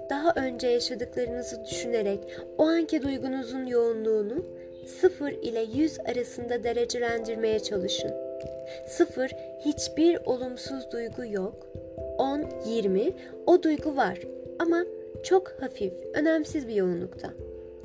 daha 0.09 0.33
önce 0.35 0.67
yaşadıklarınızı 0.67 1.65
düşünerek 1.65 2.19
o 2.57 2.63
anki 2.63 3.01
duygunuzun 3.01 3.65
yoğunluğunu 3.65 4.45
0 4.85 5.31
ile 5.31 5.61
100 5.61 5.99
arasında 5.99 6.63
derecelendirmeye 6.63 7.59
çalışın. 7.59 8.11
0 8.87 9.31
hiçbir 9.59 10.19
olumsuz 10.25 10.91
duygu 10.91 11.25
yok. 11.25 11.67
10 12.17 12.43
20 12.65 13.13
o 13.45 13.63
duygu 13.63 13.95
var 13.95 14.19
ama 14.59 14.85
çok 15.23 15.55
hafif, 15.59 15.93
önemsiz 16.13 16.67
bir 16.67 16.75
yoğunlukta. 16.75 17.33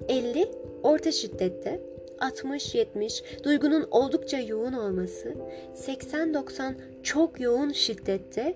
50 0.09 0.51
orta 0.83 1.13
şiddette, 1.13 1.81
60-70 2.19 3.45
duygunun 3.45 3.89
oldukça 3.91 4.39
yoğun 4.39 4.73
olması, 4.73 5.35
80-90 5.77 6.75
çok 7.03 7.41
yoğun 7.41 7.73
şiddette, 7.73 8.55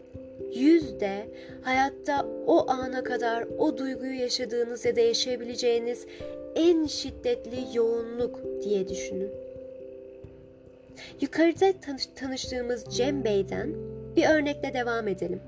100 0.55 1.01
de 1.01 1.27
hayatta 1.63 2.27
o 2.47 2.71
ana 2.71 3.05
kadar 3.05 3.47
o 3.59 3.79
duyguyu 3.79 4.21
yaşadığınız 4.21 4.85
ya 4.85 4.97
da 4.97 5.01
yaşayabileceğiniz 5.01 6.07
en 6.55 6.87
şiddetli 6.87 7.77
yoğunluk 7.77 8.41
diye 8.65 8.89
düşünün. 8.89 9.31
Yukarıda 11.21 11.73
tanıştığımız 12.17 12.85
Cem 12.85 13.25
Bey'den 13.25 13.75
bir 14.17 14.29
örnekle 14.29 14.75
devam 14.75 15.09
edelim. 15.09 15.41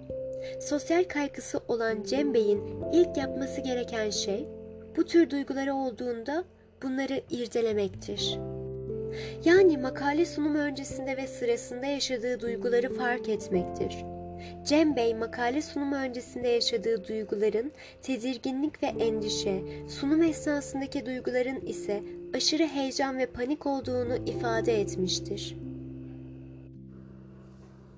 Sosyal 0.61 1.05
kaygısı 1.05 1.61
olan 1.68 2.03
Cem 2.03 2.35
Bey'in 2.35 2.62
ilk 2.92 3.16
yapması 3.16 3.61
gereken 3.61 4.11
şey 4.11 4.48
bu 4.96 5.05
tür 5.05 5.31
duyguları 5.31 5.74
olduğunda 5.74 6.44
bunları 6.83 7.20
irdelemektir. 7.31 8.38
Yani 9.44 9.79
makale 9.79 10.27
sunumu 10.27 10.59
öncesinde 10.59 11.16
ve 11.16 11.27
sırasında 11.27 11.87
yaşadığı 11.87 12.40
duyguları 12.40 12.94
fark 12.94 13.29
etmektir. 13.29 14.05
Cem 14.64 14.96
Bey 14.96 15.14
makale 15.14 15.62
sunumu 15.62 15.96
öncesinde 15.96 16.48
yaşadığı 16.48 17.09
duyguların 17.09 17.72
tedirginlik 18.03 18.83
ve 18.83 18.87
endişe, 18.87 19.62
sunum 19.88 20.22
esnasındaki 20.22 21.07
duyguların 21.07 21.66
ise 21.66 22.03
aşırı 22.35 22.66
heyecan 22.66 23.18
ve 23.18 23.27
panik 23.27 23.66
olduğunu 23.66 24.16
ifade 24.16 24.81
etmiştir. 24.81 25.57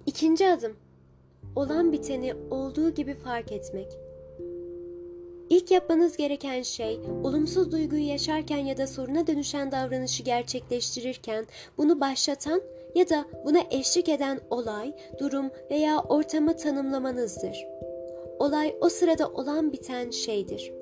İkinci 0.06 0.48
adım 0.48 0.76
olan 1.60 1.92
biteni 1.92 2.34
olduğu 2.50 2.90
gibi 2.90 3.14
fark 3.14 3.52
etmek. 3.52 3.86
İlk 5.50 5.70
yapmanız 5.70 6.16
gereken 6.16 6.62
şey 6.62 7.00
olumsuz 7.24 7.72
duyguyu 7.72 8.06
yaşarken 8.06 8.58
ya 8.58 8.76
da 8.78 8.86
soruna 8.86 9.26
dönüşen 9.26 9.72
davranışı 9.72 10.22
gerçekleştirirken 10.22 11.46
bunu 11.78 12.00
başlatan 12.00 12.62
ya 12.94 13.08
da 13.08 13.24
buna 13.44 13.60
eşlik 13.70 14.08
eden 14.08 14.40
olay, 14.50 14.92
durum 15.18 15.50
veya 15.70 16.00
ortamı 16.00 16.56
tanımlamanızdır. 16.56 17.66
Olay 18.38 18.76
o 18.80 18.88
sırada 18.88 19.28
olan 19.28 19.72
biten 19.72 20.10
şeydir. 20.10 20.72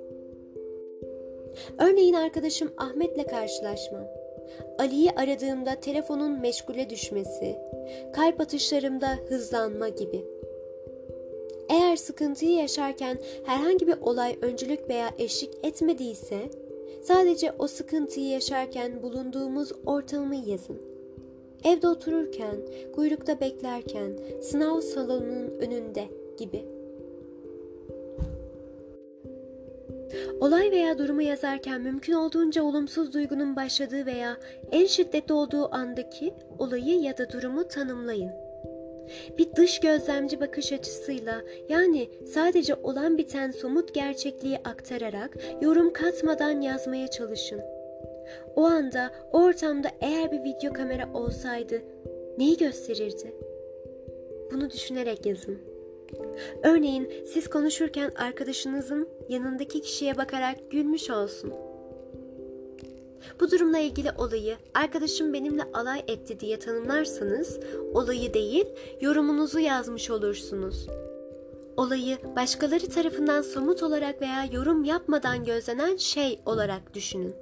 Örneğin 1.79 2.15
arkadaşım 2.15 2.73
Ahmet'le 2.77 3.27
karşılaşmam. 3.31 4.05
Ali'yi 4.79 5.11
aradığımda 5.11 5.75
telefonun 5.75 6.41
meşgule 6.41 6.91
düşmesi, 6.91 7.59
kalp 8.13 8.41
atışlarımda 8.41 9.09
hızlanma 9.29 9.89
gibi.'' 9.89 10.38
Eğer 11.69 11.97
sıkıntıyı 11.97 12.53
yaşarken 12.53 13.19
herhangi 13.45 13.87
bir 13.87 13.97
olay 14.01 14.39
öncülük 14.43 14.89
veya 14.89 15.11
eşlik 15.19 15.51
etmediyse, 15.63 16.51
sadece 17.03 17.53
o 17.59 17.67
sıkıntıyı 17.67 18.29
yaşarken 18.29 19.03
bulunduğumuz 19.03 19.73
ortamı 19.87 20.37
yazın. 20.37 20.79
Evde 21.65 21.89
otururken, 21.89 22.57
kuyrukta 22.95 23.41
beklerken, 23.41 24.19
sınav 24.43 24.81
salonunun 24.81 25.59
önünde 25.61 26.09
gibi. 26.39 26.65
Olay 30.41 30.71
veya 30.71 30.99
durumu 30.99 31.23
yazarken 31.23 31.81
mümkün 31.81 32.13
olduğunca 32.13 32.63
olumsuz 32.63 33.15
duygunun 33.15 33.57
başladığı 33.57 34.07
veya 34.07 34.37
en 34.73 34.87
şiddetli 34.87 35.33
olduğu 35.33 35.75
andaki 35.75 36.35
olayı 36.59 37.01
ya 37.01 37.19
da 37.19 37.31
durumu 37.31 37.69
tanımlayın. 37.69 38.48
Bir 39.39 39.57
dış 39.57 39.81
gözlemci 39.81 40.41
bakış 40.41 40.73
açısıyla 40.73 41.43
yani 41.69 42.09
sadece 42.35 42.75
olan 42.75 43.19
biten 43.19 43.51
somut 43.51 43.95
gerçekliği 43.95 44.59
aktararak 44.65 45.37
yorum 45.61 45.93
katmadan 45.93 46.61
yazmaya 46.61 47.09
çalışın. 47.09 47.61
O 48.57 48.65
anda 48.65 49.11
ortamda 49.33 49.89
eğer 50.01 50.33
bir 50.33 50.45
video 50.45 50.73
kamera 50.73 51.13
olsaydı 51.15 51.83
neyi 52.39 52.57
gösterirdi? 52.57 53.35
Bunu 54.53 54.71
düşünerek 54.71 55.27
yazın. 55.27 55.59
Örneğin 56.63 57.13
siz 57.27 57.49
konuşurken 57.49 58.11
arkadaşınızın 58.17 59.09
yanındaki 59.29 59.81
kişiye 59.81 60.17
bakarak 60.17 60.71
gülmüş 60.71 61.11
olsun. 61.11 61.68
Bu 63.41 63.51
durumla 63.51 63.79
ilgili 63.79 64.13
olayı 64.19 64.57
arkadaşım 64.75 65.33
benimle 65.33 65.63
alay 65.75 66.05
etti 66.09 66.41
diye 66.41 66.59
tanımlarsanız 66.59 67.61
olayı 67.95 68.35
değil 68.35 68.67
yorumunuzu 69.01 69.59
yazmış 69.59 70.11
olursunuz. 70.11 70.87
Olayı 71.77 72.19
başkaları 72.37 72.89
tarafından 72.89 73.43
somut 73.43 73.83
olarak 73.83 74.23
veya 74.23 74.45
yorum 74.53 74.85
yapmadan 74.85 75.45
gözlenen 75.45 75.97
şey 75.97 76.41
olarak 76.47 76.95
düşünün. 76.95 77.35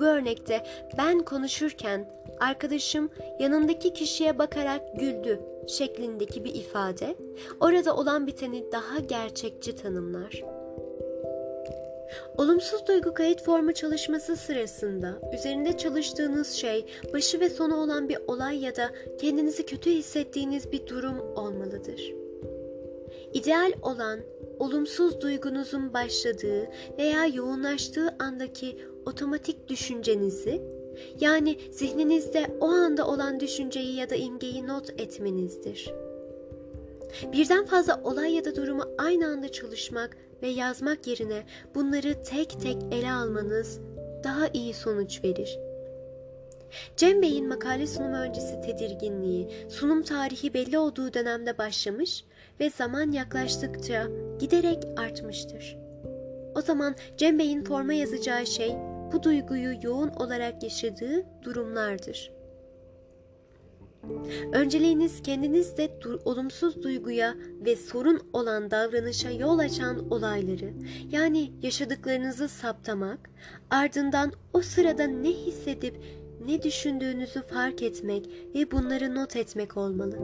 Bu 0.00 0.04
örnekte 0.04 0.66
ben 0.98 1.18
konuşurken 1.18 2.12
arkadaşım 2.40 3.10
yanındaki 3.40 3.92
kişiye 3.92 4.38
bakarak 4.38 4.82
güldü 5.00 5.40
şeklindeki 5.68 6.44
bir 6.44 6.54
ifade 6.54 7.16
orada 7.60 7.96
olan 7.96 8.26
biteni 8.26 8.72
daha 8.72 8.98
gerçekçi 8.98 9.76
tanımlar. 9.76 10.57
Olumsuz 12.36 12.86
duygu 12.86 13.14
kayıt 13.14 13.42
formu 13.42 13.74
çalışması 13.74 14.36
sırasında 14.36 15.20
üzerinde 15.34 15.76
çalıştığınız 15.76 16.52
şey 16.52 16.86
başı 17.12 17.40
ve 17.40 17.50
sonu 17.50 17.76
olan 17.76 18.08
bir 18.08 18.18
olay 18.26 18.64
ya 18.64 18.76
da 18.76 18.90
kendinizi 19.20 19.66
kötü 19.66 19.90
hissettiğiniz 19.90 20.72
bir 20.72 20.86
durum 20.86 21.20
olmalıdır. 21.36 22.14
İdeal 23.32 23.72
olan 23.82 24.20
olumsuz 24.58 25.20
duygunuzun 25.20 25.94
başladığı 25.94 26.68
veya 26.98 27.26
yoğunlaştığı 27.26 28.16
andaki 28.18 28.78
otomatik 29.06 29.68
düşüncenizi 29.68 30.62
yani 31.20 31.58
zihninizde 31.70 32.46
o 32.60 32.66
anda 32.66 33.06
olan 33.06 33.40
düşünceyi 33.40 33.96
ya 33.96 34.10
da 34.10 34.14
imgeyi 34.14 34.66
not 34.66 34.90
etmenizdir. 34.90 35.94
Birden 37.32 37.64
fazla 37.64 38.00
olay 38.04 38.34
ya 38.34 38.44
da 38.44 38.56
durumu 38.56 38.82
aynı 38.98 39.26
anda 39.26 39.48
çalışmak 39.48 40.16
ve 40.42 40.48
yazmak 40.48 41.06
yerine 41.06 41.42
bunları 41.74 42.22
tek 42.22 42.60
tek 42.60 42.76
ele 42.92 43.12
almanız 43.12 43.80
daha 44.24 44.48
iyi 44.48 44.74
sonuç 44.74 45.24
verir. 45.24 45.58
Cem 46.96 47.22
Bey'in 47.22 47.48
makale 47.48 47.86
sunumu 47.86 48.16
öncesi 48.16 48.60
tedirginliği, 48.60 49.48
sunum 49.68 50.02
tarihi 50.02 50.54
belli 50.54 50.78
olduğu 50.78 51.14
dönemde 51.14 51.58
başlamış 51.58 52.24
ve 52.60 52.70
zaman 52.70 53.12
yaklaştıkça 53.12 54.06
giderek 54.38 54.84
artmıştır. 54.96 55.76
O 56.54 56.60
zaman 56.60 56.94
Cem 57.16 57.38
Bey'in 57.38 57.64
forma 57.64 57.92
yazacağı 57.92 58.46
şey 58.46 58.76
bu 59.12 59.22
duyguyu 59.22 59.74
yoğun 59.82 60.08
olarak 60.08 60.62
yaşadığı 60.62 61.24
durumlardır. 61.42 62.37
Önceliğiniz 64.52 65.22
kendinizde 65.22 65.90
olumsuz 66.24 66.82
duyguya 66.82 67.34
ve 67.64 67.76
sorun 67.76 68.20
olan 68.32 68.70
davranışa 68.70 69.30
yol 69.30 69.58
açan 69.58 70.10
olayları 70.10 70.72
yani 71.10 71.52
yaşadıklarınızı 71.62 72.48
saptamak, 72.48 73.30
ardından 73.70 74.32
o 74.52 74.62
sırada 74.62 75.06
ne 75.06 75.28
hissedip 75.28 75.96
ne 76.46 76.62
düşündüğünüzü 76.62 77.42
fark 77.42 77.82
etmek 77.82 78.28
ve 78.54 78.70
bunları 78.70 79.14
not 79.14 79.36
etmek 79.36 79.76
olmalı. 79.76 80.18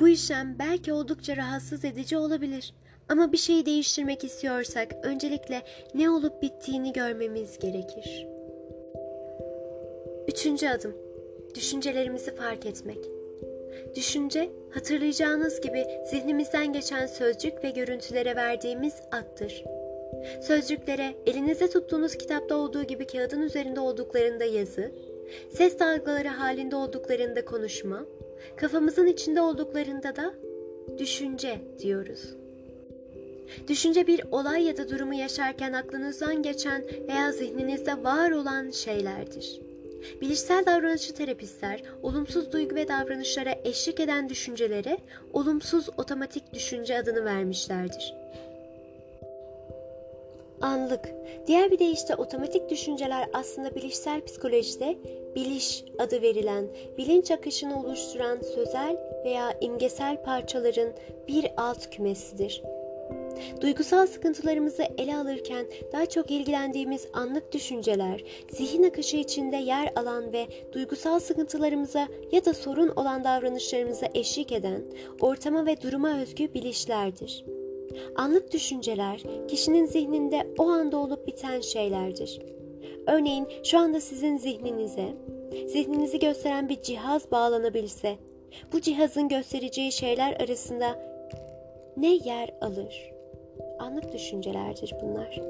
Bu 0.00 0.08
işlem 0.08 0.56
belki 0.58 0.92
oldukça 0.92 1.36
rahatsız 1.36 1.84
edici 1.84 2.16
olabilir. 2.16 2.74
Ama 3.08 3.32
bir 3.32 3.36
şeyi 3.36 3.66
değiştirmek 3.66 4.24
istiyorsak 4.24 4.92
öncelikle 5.02 5.62
ne 5.94 6.10
olup 6.10 6.42
bittiğini 6.42 6.92
görmemiz 6.92 7.58
gerekir. 7.58 8.26
Üçüncü 10.28 10.68
adım 10.68 11.03
düşüncelerimizi 11.54 12.34
fark 12.34 12.66
etmek. 12.66 12.98
Düşünce, 13.96 14.50
hatırlayacağınız 14.70 15.60
gibi 15.60 15.86
zihnimizden 16.10 16.72
geçen 16.72 17.06
sözcük 17.06 17.64
ve 17.64 17.70
görüntülere 17.70 18.36
verdiğimiz 18.36 18.94
addır. 19.12 19.64
Sözcüklere 20.42 21.14
elinizde 21.26 21.70
tuttuğunuz 21.70 22.16
kitapta 22.16 22.56
olduğu 22.56 22.82
gibi 22.82 23.06
kağıdın 23.06 23.42
üzerinde 23.42 23.80
olduklarında 23.80 24.44
yazı, 24.44 24.92
ses 25.52 25.78
dalgaları 25.78 26.28
halinde 26.28 26.76
olduklarında 26.76 27.44
konuşma, 27.44 28.06
Kafamızın 28.56 29.06
içinde 29.06 29.40
olduklarında 29.40 30.16
da 30.16 30.34
düşünce 30.98 31.60
diyoruz. 31.78 32.36
Düşünce 33.68 34.06
bir 34.06 34.24
olay 34.30 34.64
ya 34.64 34.76
da 34.76 34.88
durumu 34.88 35.14
yaşarken 35.14 35.72
aklınızdan 35.72 36.42
geçen 36.42 36.84
veya 37.08 37.32
zihninizde 37.32 38.04
var 38.04 38.30
olan 38.30 38.70
şeylerdir. 38.70 39.60
Bilişsel 40.20 40.66
davranışçı 40.66 41.14
terapistler 41.14 41.82
olumsuz 42.02 42.52
duygu 42.52 42.74
ve 42.74 42.88
davranışlara 42.88 43.54
eşlik 43.64 44.00
eden 44.00 44.28
düşüncelere 44.28 44.98
olumsuz 45.32 45.88
otomatik 45.96 46.54
düşünce 46.54 46.98
adını 46.98 47.24
vermişlerdir. 47.24 48.14
Anlık. 50.60 51.08
Diğer 51.46 51.70
bir 51.70 51.78
deyişle 51.78 52.14
otomatik 52.14 52.70
düşünceler 52.70 53.28
aslında 53.32 53.74
bilişsel 53.74 54.24
psikolojide 54.24 54.98
biliş 55.34 55.84
adı 55.98 56.22
verilen, 56.22 56.66
bilinç 56.98 57.30
akışını 57.30 57.80
oluşturan 57.80 58.38
sözel 58.54 58.96
veya 59.24 59.54
imgesel 59.60 60.22
parçaların 60.22 60.92
bir 61.28 61.46
alt 61.56 61.90
kümesidir. 61.90 62.62
Duygusal 63.60 64.06
sıkıntılarımızı 64.06 64.82
ele 64.98 65.16
alırken 65.16 65.66
daha 65.92 66.06
çok 66.06 66.30
ilgilendiğimiz 66.30 67.06
anlık 67.12 67.52
düşünceler, 67.52 68.24
zihin 68.50 68.82
akışı 68.82 69.16
içinde 69.16 69.56
yer 69.56 69.92
alan 69.96 70.32
ve 70.32 70.46
duygusal 70.72 71.20
sıkıntılarımıza 71.20 72.08
ya 72.32 72.44
da 72.44 72.54
sorun 72.54 72.88
olan 72.88 73.24
davranışlarımıza 73.24 74.06
eşlik 74.14 74.52
eden 74.52 74.82
ortama 75.20 75.66
ve 75.66 75.82
duruma 75.82 76.20
özgü 76.20 76.54
bilişlerdir. 76.54 77.44
Anlık 78.16 78.52
düşünceler 78.52 79.22
kişinin 79.48 79.86
zihninde 79.86 80.46
o 80.58 80.62
anda 80.68 80.96
olup 80.96 81.26
biten 81.26 81.60
şeylerdir. 81.60 82.40
Örneğin 83.06 83.48
şu 83.64 83.78
anda 83.78 84.00
sizin 84.00 84.36
zihninize, 84.36 85.14
zihninizi 85.66 86.18
gösteren 86.18 86.68
bir 86.68 86.82
cihaz 86.82 87.30
bağlanabilse, 87.30 88.16
bu 88.72 88.80
cihazın 88.80 89.28
göstereceği 89.28 89.92
şeyler 89.92 90.32
arasında 90.40 90.98
ne 91.96 92.14
yer 92.14 92.50
alır? 92.60 93.13
Anlık 93.84 94.12
düşüncelerdir 94.12 94.94
bunlar. 95.02 95.40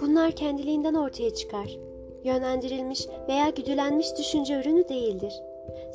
Bunlar 0.00 0.32
kendiliğinden 0.32 0.94
ortaya 0.94 1.34
çıkar. 1.34 1.78
Yönlendirilmiş 2.24 3.06
veya 3.28 3.48
güdülenmiş 3.48 4.18
düşünce 4.18 4.60
ürünü 4.60 4.88
değildir. 4.88 5.32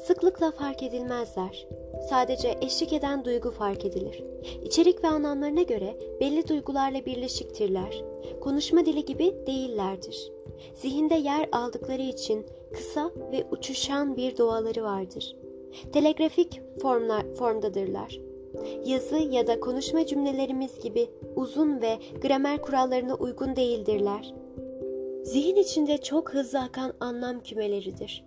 Sıklıkla 0.08 0.52
fark 0.52 0.84
edilmezler. 0.84 1.68
Sadece 2.10 2.58
eşlik 2.62 2.94
eden 2.94 3.26
duygu 3.26 3.52
fark 3.52 3.86
edilir. 3.86 4.24
İçerik 4.64 5.04
ve 5.04 5.08
anlamlarına 5.08 5.62
göre 5.62 5.96
belli 6.20 6.48
duygularla 6.48 7.06
birleşiktirler. 7.06 8.04
Konuşma 8.42 8.86
dili 8.86 9.06
gibi 9.06 9.36
değillerdir. 9.48 10.32
Zihinde 10.74 11.16
yer 11.16 11.50
aldıkları 11.52 12.02
için 12.02 12.46
kısa 12.74 13.12
ve 13.32 13.46
uçuşan 13.52 14.18
bir 14.18 14.38
doğaları 14.38 14.84
vardır. 14.84 15.36
Telegrafik 15.94 16.62
formlar, 16.82 17.34
formdadırlar. 17.34 18.25
Yazı 18.86 19.18
ya 19.18 19.48
da 19.48 19.60
konuşma 19.60 20.06
cümlelerimiz 20.06 20.80
gibi 20.80 21.10
uzun 21.36 21.82
ve 21.82 21.98
gramer 22.22 22.62
kurallarına 22.62 23.16
uygun 23.16 23.56
değildirler. 23.56 24.34
Zihin 25.24 25.56
içinde 25.56 25.98
çok 25.98 26.34
hızlı 26.34 26.60
akan 26.60 26.94
anlam 27.00 27.40
kümeleridir. 27.40 28.26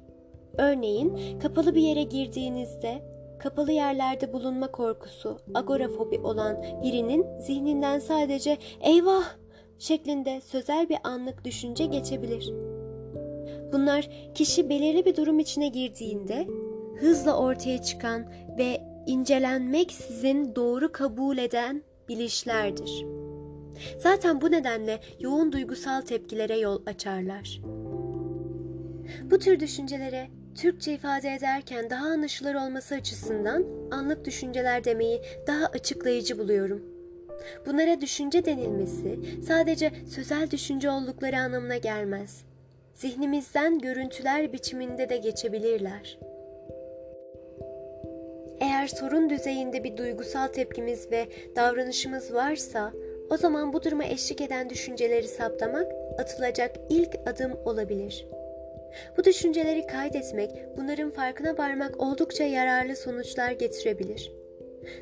Örneğin 0.59 1.39
kapalı 1.39 1.75
bir 1.75 1.83
yere 1.83 2.03
girdiğinizde 2.03 3.03
kapalı 3.39 3.73
yerlerde 3.73 4.33
bulunma 4.33 4.71
korkusu, 4.73 5.39
agorafobi 5.55 6.19
olan 6.19 6.63
birinin 6.83 7.27
zihninden 7.41 7.99
sadece 7.99 8.59
eyvah 8.81 9.25
şeklinde 9.79 10.41
sözel 10.41 10.89
bir 10.89 10.99
anlık 11.05 11.45
düşünce 11.45 11.87
geçebilir. 11.87 12.53
Bunlar 13.73 14.09
kişi 14.35 14.69
belirli 14.69 15.05
bir 15.05 15.17
durum 15.17 15.39
içine 15.39 15.69
girdiğinde 15.69 16.47
hızla 17.01 17.39
ortaya 17.39 17.83
çıkan 17.83 18.33
ve 18.59 18.88
incelenmek 19.09 19.93
sizin 19.93 20.55
doğru 20.55 20.93
kabul 20.93 21.39
eden 21.39 21.83
bilişlerdir. 22.09 23.07
Zaten 23.99 24.41
bu 24.41 24.51
nedenle 24.51 25.01
yoğun 25.21 25.53
duygusal 25.53 26.01
tepkilere 26.01 26.59
yol 26.59 26.83
açarlar. 26.87 27.61
Bu 29.23 29.39
tür 29.39 29.61
düşüncelere 29.61 30.29
Türkçe 30.55 30.95
ifade 30.95 31.35
ederken 31.35 31.91
daha 31.91 32.07
anlaşılır 32.07 32.55
olması 32.55 32.95
açısından 32.95 33.65
anlık 33.91 34.25
düşünceler 34.25 34.85
demeyi 34.85 35.23
daha 35.47 35.67
açıklayıcı 35.67 36.39
buluyorum. 36.39 36.83
Bunlara 37.67 38.01
düşünce 38.01 38.45
denilmesi 38.45 39.19
sadece 39.43 39.93
sözel 40.11 40.51
düşünce 40.51 40.91
oldukları 40.91 41.39
anlamına 41.39 41.77
gelmez. 41.77 42.45
Zihnimizden 42.95 43.79
görüntüler 43.79 44.53
biçiminde 44.53 45.09
de 45.09 45.17
geçebilirler. 45.17 46.19
Eğer 48.79 48.87
sorun 48.87 49.31
düzeyinde 49.31 49.85
bir 49.85 49.97
duygusal 49.97 50.47
tepkimiz 50.47 51.11
ve 51.11 51.27
davranışımız 51.57 52.35
varsa, 52.35 52.93
o 53.31 53.37
zaman 53.37 53.73
bu 53.73 53.83
duruma 53.83 54.05
eşlik 54.05 54.41
eden 54.41 54.71
düşünceleri 54.71 55.29
saptamak 55.29 55.87
atılacak 56.19 56.77
ilk 56.91 57.15
adım 57.27 57.53
olabilir. 57.65 58.27
Bu 59.17 59.25
düşünceleri 59.25 59.87
kaydetmek, 59.87 60.51
bunların 60.77 61.11
farkına 61.11 61.59
varmak 61.59 62.01
oldukça 62.01 62.45
yararlı 62.45 62.97
sonuçlar 62.97 63.51
getirebilir. 63.51 64.33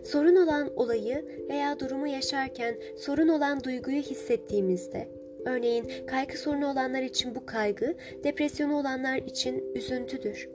Sorun 0.05 0.37
olan 0.37 0.77
olayı 0.77 1.47
veya 1.49 1.81
durumu 1.81 2.07
yaşarken 2.07 2.75
sorun 2.99 3.29
olan 3.29 3.65
duyguyu 3.65 4.03
hissettiğimizde, 4.03 5.09
örneğin 5.47 6.07
kaygı 6.07 6.39
sorunu 6.39 6.71
olanlar 6.71 7.03
için 7.03 7.35
bu 7.35 7.47
kaygı, 7.47 7.95
depresyonu 8.25 8.79
olanlar 8.79 9.17
için 9.17 9.75
üzüntüdür. 9.75 10.49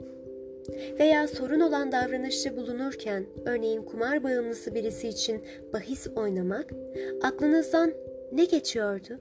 Veya 0.98 1.28
sorun 1.28 1.60
olan 1.60 1.92
davranışta 1.92 2.56
bulunurken, 2.56 3.26
örneğin 3.46 3.82
kumar 3.82 4.24
bağımlısı 4.24 4.74
birisi 4.74 5.08
için 5.08 5.42
bahis 5.72 6.06
oynamak, 6.16 6.70
aklınızdan 7.22 7.92
ne 8.32 8.44
geçiyordu? 8.44 9.20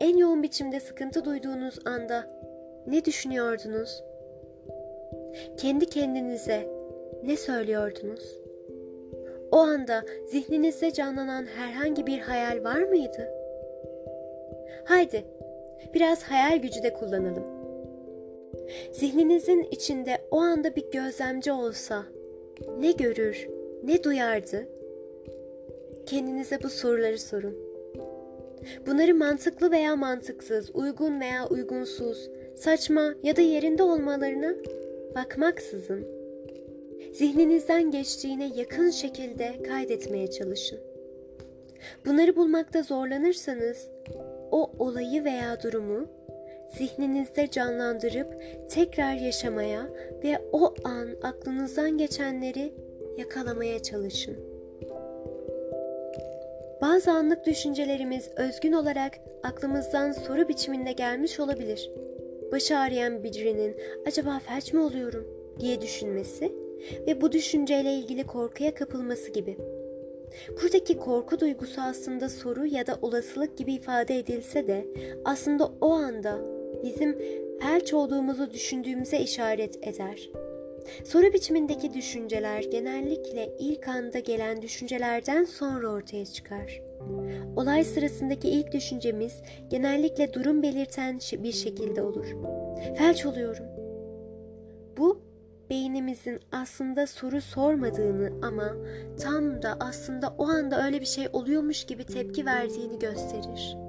En 0.00 0.16
yoğun 0.16 0.42
biçimde 0.42 0.80
sıkıntı 0.80 1.24
duyduğunuz 1.24 1.78
anda 1.86 2.30
ne 2.86 3.04
düşünüyordunuz? 3.04 4.02
Kendi 5.56 5.86
kendinize 5.86 6.68
ne 7.24 7.36
söylüyordunuz? 7.36 8.38
O 9.52 9.56
anda 9.56 10.02
zihninizde 10.26 10.92
canlanan 10.92 11.46
herhangi 11.56 12.06
bir 12.06 12.18
hayal 12.18 12.64
var 12.64 12.82
mıydı? 12.82 13.28
Haydi, 14.84 15.24
biraz 15.94 16.22
hayal 16.22 16.58
gücü 16.58 16.82
de 16.82 16.92
kullanalım. 16.92 17.57
Zihninizin 18.92 19.68
içinde 19.70 20.18
o 20.30 20.38
anda 20.38 20.76
bir 20.76 20.90
gözlemci 20.90 21.52
olsa 21.52 22.04
ne 22.78 22.92
görür, 22.92 23.48
ne 23.84 24.04
duyardı? 24.04 24.68
Kendinize 26.06 26.62
bu 26.62 26.68
soruları 26.68 27.18
sorun. 27.18 27.56
Bunları 28.86 29.14
mantıklı 29.14 29.70
veya 29.70 29.96
mantıksız, 29.96 30.70
uygun 30.74 31.20
veya 31.20 31.48
uygunsuz, 31.48 32.30
saçma 32.56 33.14
ya 33.22 33.36
da 33.36 33.40
yerinde 33.40 33.82
olmalarına 33.82 34.54
bakmaksızın 35.14 36.18
zihninizden 37.12 37.90
geçtiğine 37.90 38.50
yakın 38.56 38.90
şekilde 38.90 39.62
kaydetmeye 39.62 40.30
çalışın. 40.30 40.78
Bunları 42.06 42.36
bulmakta 42.36 42.82
zorlanırsanız 42.82 43.88
o 44.50 44.70
olayı 44.78 45.24
veya 45.24 45.62
durumu 45.62 46.06
zihninizde 46.68 47.50
canlandırıp 47.50 48.42
tekrar 48.70 49.14
yaşamaya 49.14 49.88
ve 50.24 50.38
o 50.52 50.74
an 50.84 51.08
aklınızdan 51.22 51.98
geçenleri 51.98 52.74
yakalamaya 53.18 53.82
çalışın. 53.82 54.36
Bazı 56.80 57.10
anlık 57.10 57.46
düşüncelerimiz 57.46 58.28
özgün 58.36 58.72
olarak 58.72 59.12
aklımızdan 59.42 60.12
soru 60.12 60.48
biçiminde 60.48 60.92
gelmiş 60.92 61.40
olabilir 61.40 61.90
başı 62.52 62.78
ağrıyan 62.78 63.24
birinin 63.24 63.76
acaba 64.06 64.38
felç 64.38 64.72
mi 64.72 64.80
oluyorum 64.80 65.26
diye 65.60 65.80
düşünmesi 65.80 66.52
ve 67.06 67.20
bu 67.20 67.32
düşünceyle 67.32 67.94
ilgili 67.94 68.26
korkuya 68.26 68.74
kapılması 68.74 69.30
gibi. 69.30 69.56
Buradaki 70.62 70.98
korku 70.98 71.40
duygusu 71.40 71.80
aslında 71.80 72.28
soru 72.28 72.66
ya 72.66 72.86
da 72.86 72.98
olasılık 73.02 73.58
gibi 73.58 73.72
ifade 73.74 74.18
edilse 74.18 74.66
de 74.66 74.86
aslında 75.24 75.70
o 75.80 75.90
anda 75.90 76.38
bizim 76.84 77.18
felç 77.60 77.94
olduğumuzu 77.94 78.50
düşündüğümüze 78.52 79.20
işaret 79.20 79.88
eder. 79.88 80.30
Soru 81.04 81.32
biçimindeki 81.32 81.94
düşünceler 81.94 82.62
genellikle 82.62 83.50
ilk 83.58 83.88
anda 83.88 84.18
gelen 84.18 84.62
düşüncelerden 84.62 85.44
sonra 85.44 85.88
ortaya 85.88 86.26
çıkar. 86.26 86.82
Olay 87.56 87.84
sırasındaki 87.84 88.48
ilk 88.48 88.72
düşüncemiz 88.72 89.42
genellikle 89.68 90.32
durum 90.32 90.62
belirten 90.62 91.18
bir 91.32 91.52
şekilde 91.52 92.02
olur. 92.02 92.26
Felç 92.96 93.26
oluyorum. 93.26 93.64
Bu 94.98 95.20
beynimizin 95.70 96.40
aslında 96.52 97.06
soru 97.06 97.40
sormadığını 97.40 98.46
ama 98.46 98.76
tam 99.20 99.62
da 99.62 99.76
aslında 99.80 100.34
o 100.38 100.48
anda 100.48 100.86
öyle 100.86 101.00
bir 101.00 101.06
şey 101.06 101.28
oluyormuş 101.32 101.84
gibi 101.84 102.04
tepki 102.04 102.46
verdiğini 102.46 102.98
gösterir. 102.98 103.87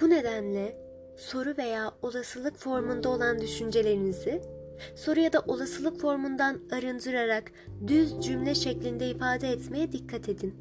Bu 0.00 0.10
nedenle 0.10 0.76
soru 1.16 1.54
veya 1.58 1.92
olasılık 2.02 2.56
formunda 2.56 3.08
olan 3.08 3.40
düşüncelerinizi 3.40 4.42
soru 4.96 5.20
ya 5.20 5.32
da 5.32 5.40
olasılık 5.40 6.00
formundan 6.00 6.60
arındırarak 6.72 7.52
düz 7.86 8.20
cümle 8.20 8.54
şeklinde 8.54 9.08
ifade 9.08 9.48
etmeye 9.48 9.92
dikkat 9.92 10.28
edin. 10.28 10.54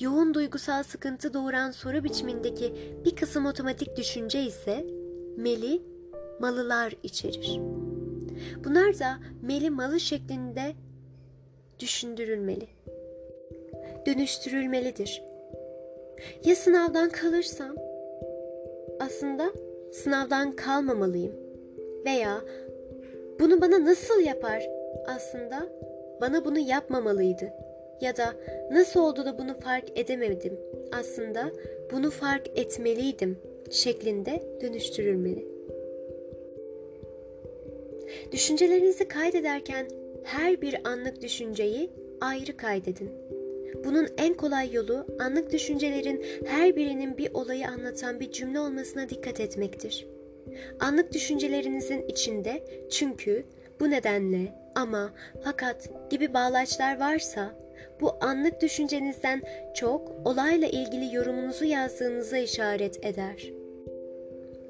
Yoğun 0.00 0.34
duygusal 0.34 0.82
sıkıntı 0.82 1.34
doğuran 1.34 1.70
soru 1.70 2.04
biçimindeki 2.04 2.74
bir 3.04 3.16
kısım 3.16 3.46
otomatik 3.46 3.96
düşünce 3.96 4.42
ise 4.42 4.86
meli, 5.36 5.82
malılar 6.40 6.94
içerir. 7.02 7.60
Bunlar 8.64 8.98
da 8.98 9.18
meli 9.42 9.70
malı 9.70 10.00
şeklinde 10.00 10.72
düşündürülmeli. 11.78 12.68
Dönüştürülmelidir. 14.06 15.22
Ya 16.44 16.56
sınavdan 16.56 17.10
kalırsam? 17.10 17.87
Aslında 19.00 19.52
sınavdan 19.92 20.56
kalmamalıyım. 20.56 21.32
Veya 22.04 22.40
bunu 23.40 23.60
bana 23.60 23.84
nasıl 23.84 24.20
yapar? 24.20 24.62
Aslında 25.06 25.68
bana 26.20 26.44
bunu 26.44 26.58
yapmamalıydı. 26.58 27.52
Ya 28.00 28.16
da 28.16 28.34
nasıl 28.70 29.00
oldu 29.00 29.24
da 29.24 29.38
bunu 29.38 29.60
fark 29.60 29.98
edemedim? 29.98 30.58
Aslında 30.92 31.50
bunu 31.92 32.10
fark 32.10 32.58
etmeliydim 32.58 33.38
şeklinde 33.70 34.42
dönüştürülmeli. 34.60 35.48
Düşüncelerinizi 38.32 39.08
kaydederken 39.08 39.86
her 40.24 40.60
bir 40.60 40.88
anlık 40.88 41.22
düşünceyi 41.22 41.90
ayrı 42.20 42.56
kaydedin. 42.56 43.10
Bunun 43.84 44.08
en 44.18 44.34
kolay 44.34 44.72
yolu 44.72 45.06
anlık 45.20 45.52
düşüncelerin 45.52 46.24
her 46.46 46.76
birinin 46.76 47.18
bir 47.18 47.30
olayı 47.34 47.68
anlatan 47.68 48.20
bir 48.20 48.32
cümle 48.32 48.60
olmasına 48.60 49.08
dikkat 49.08 49.40
etmektir. 49.40 50.06
Anlık 50.80 51.12
düşüncelerinizin 51.12 52.02
içinde 52.08 52.64
çünkü, 52.90 53.44
bu 53.80 53.90
nedenle, 53.90 54.54
ama, 54.74 55.10
fakat 55.44 55.90
gibi 56.10 56.34
bağlaçlar 56.34 57.00
varsa 57.00 57.54
bu 58.00 58.16
anlık 58.20 58.62
düşüncenizden 58.62 59.42
çok 59.74 60.12
olayla 60.24 60.68
ilgili 60.68 61.14
yorumunuzu 61.14 61.64
yazdığınıza 61.64 62.38
işaret 62.38 63.04
eder. 63.04 63.52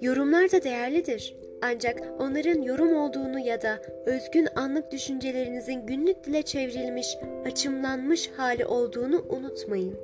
Yorumlar 0.00 0.52
da 0.52 0.62
değerlidir. 0.62 1.37
Ancak 1.62 2.02
onların 2.18 2.62
yorum 2.62 2.96
olduğunu 2.96 3.38
ya 3.38 3.62
da 3.62 3.82
özgün 4.06 4.48
anlık 4.56 4.92
düşüncelerinizin 4.92 5.86
günlük 5.86 6.24
dile 6.24 6.42
çevrilmiş, 6.42 7.16
açımlanmış 7.46 8.30
hali 8.36 8.66
olduğunu 8.66 9.24
unutmayın. 9.28 9.98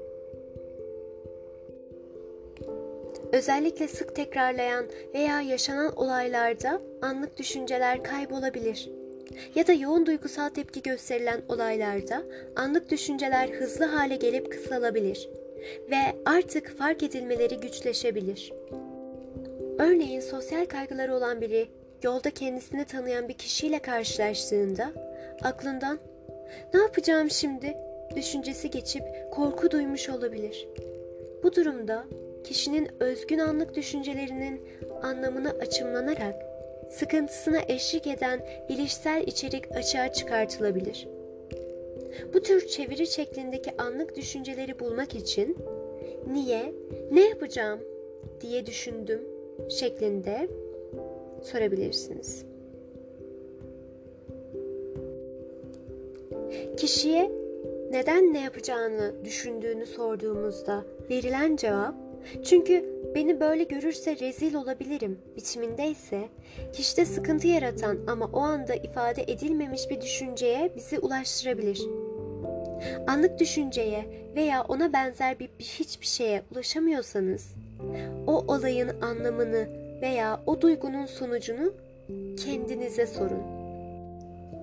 Özellikle 3.32 3.88
sık 3.88 4.16
tekrarlayan 4.16 4.86
veya 5.14 5.40
yaşanan 5.40 5.96
olaylarda 5.96 6.80
anlık 7.02 7.38
düşünceler 7.38 8.04
kaybolabilir. 8.04 8.90
Ya 9.54 9.66
da 9.66 9.72
yoğun 9.72 10.06
duygusal 10.06 10.48
tepki 10.48 10.82
gösterilen 10.82 11.40
olaylarda 11.48 12.22
anlık 12.56 12.90
düşünceler 12.90 13.48
hızlı 13.48 13.84
hale 13.84 14.16
gelip 14.16 14.52
kısalabilir 14.52 15.28
ve 15.90 16.02
artık 16.26 16.78
fark 16.78 17.02
edilmeleri 17.02 17.60
güçleşebilir. 17.60 18.52
Örneğin 19.78 20.20
sosyal 20.20 20.66
kaygıları 20.66 21.14
olan 21.14 21.40
biri 21.40 21.68
yolda 22.02 22.30
kendisini 22.30 22.84
tanıyan 22.84 23.28
bir 23.28 23.34
kişiyle 23.34 23.78
karşılaştığında 23.78 24.92
aklından 25.42 25.98
ne 26.74 26.80
yapacağım 26.80 27.30
şimdi 27.30 27.76
düşüncesi 28.16 28.70
geçip 28.70 29.02
korku 29.32 29.70
duymuş 29.70 30.08
olabilir. 30.08 30.68
Bu 31.42 31.54
durumda 31.54 32.04
kişinin 32.44 32.88
özgün 33.00 33.38
anlık 33.38 33.74
düşüncelerinin 33.74 34.60
anlamını 35.02 35.50
açımlanarak 35.50 36.34
sıkıntısına 36.90 37.60
eşlik 37.68 38.06
eden 38.06 38.46
bilişsel 38.68 39.22
içerik 39.26 39.76
açığa 39.76 40.12
çıkartılabilir. 40.12 41.08
Bu 42.34 42.42
tür 42.42 42.66
çeviri 42.66 43.06
şeklindeki 43.06 43.76
anlık 43.78 44.16
düşünceleri 44.16 44.78
bulmak 44.78 45.14
için 45.14 45.56
niye, 46.32 46.74
ne 47.10 47.28
yapacağım 47.28 47.80
diye 48.40 48.66
düşündüm 48.66 49.33
şeklinde 49.70 50.48
sorabilirsiniz. 51.42 52.44
Kişiye 56.76 57.30
neden 57.90 58.32
ne 58.34 58.40
yapacağını 58.40 59.24
düşündüğünü 59.24 59.86
sorduğumuzda 59.86 60.84
verilen 61.10 61.56
cevap 61.56 61.94
çünkü 62.44 62.84
beni 63.14 63.40
böyle 63.40 63.64
görürse 63.64 64.18
rezil 64.18 64.54
olabilirim 64.54 65.18
biçiminde 65.36 65.86
ise 65.88 66.28
kişide 66.72 67.04
sıkıntı 67.04 67.48
yaratan 67.48 67.98
ama 68.06 68.30
o 68.32 68.40
anda 68.40 68.74
ifade 68.74 69.22
edilmemiş 69.22 69.90
bir 69.90 70.00
düşünceye 70.00 70.72
bizi 70.76 70.98
ulaştırabilir. 70.98 71.82
Anlık 73.06 73.38
düşünceye 73.38 74.04
veya 74.34 74.64
ona 74.64 74.92
benzer 74.92 75.38
bir, 75.38 75.48
bir 75.58 75.64
hiçbir 75.64 76.06
şeye 76.06 76.42
ulaşamıyorsanız 76.52 77.54
o 78.26 78.32
olayın 78.32 79.00
anlamını 79.00 79.68
veya 80.02 80.40
o 80.46 80.60
duygunun 80.60 81.06
sonucunu 81.06 81.72
kendinize 82.36 83.06
sorun. 83.06 83.42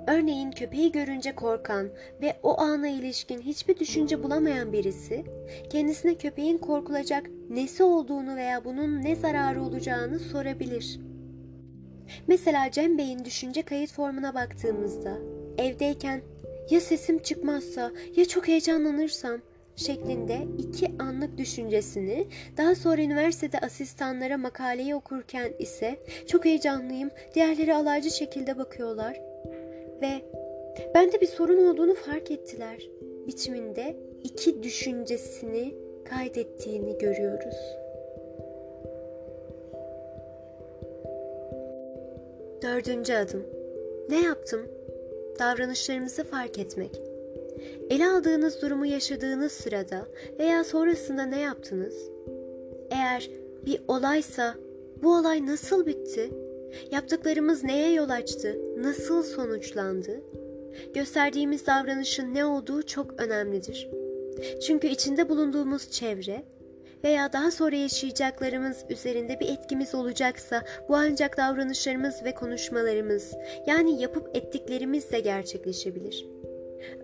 Örneğin 0.08 0.52
köpeği 0.52 0.92
görünce 0.92 1.36
korkan 1.36 1.90
ve 2.22 2.36
o 2.44 2.60
ana 2.60 2.88
ilişkin 2.88 3.42
hiçbir 3.42 3.80
düşünce 3.80 4.24
bulamayan 4.24 4.74
birisi, 4.74 5.24
kendisine 5.70 6.16
köpeğin 6.16 6.58
korkulacak 6.58 7.30
nesi 7.50 7.84
olduğunu 7.84 8.36
veya 8.36 8.66
bunun 8.66 9.04
ne 9.04 9.16
zararı 9.16 9.64
olacağını 9.64 10.20
sorabilir. 10.20 11.00
Mesela 12.28 12.72
Cem 12.72 12.98
Bey'in 12.98 13.26
düşünce 13.26 13.62
kayıt 13.62 13.92
formuna 13.92 14.34
baktığımızda, 14.34 15.18
evdeyken 15.58 16.22
ya 16.70 16.82
sesim 16.82 17.20
çıkmazsa 17.20 17.92
ya 18.16 18.26
çok 18.26 18.48
heyecanlanırsam 18.48 19.42
şeklinde 19.76 20.38
iki 20.58 20.92
anlık 21.00 21.38
düşüncesini 21.38 22.28
daha 22.58 22.76
sonra 22.76 23.02
üniversitede 23.02 23.60
asistanlara 23.60 24.38
makaleyi 24.38 24.96
okurken 24.96 25.54
ise 25.60 26.00
çok 26.28 26.46
heyecanlıyım 26.46 27.10
diğerleri 27.36 27.76
alaycı 27.76 28.12
şekilde 28.12 28.58
bakıyorlar 28.58 29.22
ve 30.02 30.22
bende 30.96 31.22
bir 31.22 31.28
sorun 31.28 31.68
olduğunu 31.68 31.96
fark 31.96 32.32
ettiler 32.32 32.90
biçiminde 33.28 33.96
iki 34.24 34.64
düşüncesini 34.64 35.76
kaydettiğini 36.06 36.98
görüyoruz. 36.98 37.56
Dördüncü 42.62 43.14
adım. 43.14 43.46
Ne 44.10 44.22
yaptım? 44.22 44.68
Davranışlarımızı 45.40 46.24
fark 46.24 46.60
etmek. 46.60 47.11
Ele 47.90 48.08
aldığınız 48.08 48.62
durumu 48.62 48.86
yaşadığınız 48.86 49.52
sırada 49.52 50.08
veya 50.40 50.64
sonrasında 50.64 51.24
ne 51.24 51.40
yaptınız? 51.40 51.96
Eğer 52.92 53.30
bir 53.66 53.82
olaysa 53.88 54.56
bu 55.04 55.16
olay 55.16 55.46
nasıl 55.46 55.86
bitti? 55.86 56.30
Yaptıklarımız 56.92 57.64
neye 57.64 57.94
yol 57.94 58.10
açtı? 58.10 58.58
Nasıl 58.78 59.24
sonuçlandı? 59.24 60.22
Gösterdiğimiz 60.94 61.68
davranışın 61.68 62.34
ne 62.34 62.46
olduğu 62.46 62.84
çok 62.84 63.22
önemlidir. 63.22 63.90
Çünkü 64.68 64.88
içinde 64.88 65.30
bulunduğumuz 65.30 65.92
çevre 65.92 66.44
veya 67.04 67.34
daha 67.34 67.52
sonra 67.52 67.76
yaşayacaklarımız 67.76 68.78
üzerinde 68.90 69.40
bir 69.40 69.50
etkimiz 69.50 69.96
olacaksa 69.96 70.64
bu 70.90 70.96
ancak 70.96 71.38
davranışlarımız 71.38 72.24
ve 72.26 72.34
konuşmalarımız 72.34 73.34
yani 73.68 74.02
yapıp 74.02 74.36
ettiklerimizle 74.36 75.20
gerçekleşebilir.'' 75.20 76.31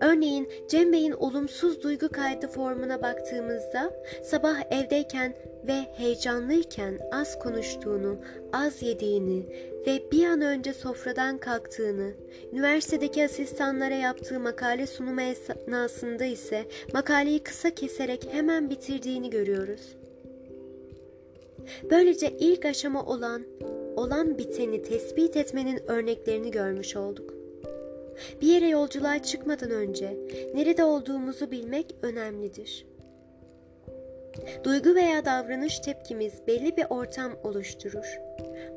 Örneğin 0.00 0.48
Cem 0.68 0.92
Bey'in 0.92 1.12
olumsuz 1.12 1.82
duygu 1.82 2.08
kaydı 2.08 2.48
formuna 2.48 3.02
baktığımızda 3.02 3.92
sabah 4.22 4.62
evdeyken 4.70 5.34
ve 5.66 5.86
heyecanlıyken 5.96 6.98
az 7.12 7.38
konuştuğunu, 7.38 8.18
az 8.52 8.82
yediğini 8.82 9.46
ve 9.86 10.02
bir 10.12 10.26
an 10.26 10.40
önce 10.40 10.72
sofradan 10.72 11.38
kalktığını, 11.38 12.12
üniversitedeki 12.52 13.24
asistanlara 13.24 13.94
yaptığı 13.94 14.40
makale 14.40 14.86
sunumu 14.86 15.20
esnasında 15.20 16.24
ise 16.24 16.64
makaleyi 16.92 17.38
kısa 17.38 17.70
keserek 17.70 18.28
hemen 18.32 18.70
bitirdiğini 18.70 19.30
görüyoruz. 19.30 19.96
Böylece 21.90 22.36
ilk 22.38 22.64
aşama 22.64 23.06
olan 23.06 23.42
olan 23.96 24.38
biteni 24.38 24.82
tespit 24.82 25.36
etmenin 25.36 25.80
örneklerini 25.86 26.50
görmüş 26.50 26.96
olduk. 26.96 27.37
Bir 28.40 28.46
yere 28.46 28.68
yolculuğa 28.68 29.22
çıkmadan 29.22 29.70
önce 29.70 30.16
nerede 30.54 30.84
olduğumuzu 30.84 31.50
bilmek 31.50 31.94
önemlidir. 32.02 32.86
Duygu 34.64 34.94
veya 34.94 35.24
davranış 35.24 35.78
tepkimiz 35.78 36.32
belli 36.46 36.76
bir 36.76 36.86
ortam 36.90 37.32
oluşturur. 37.42 38.20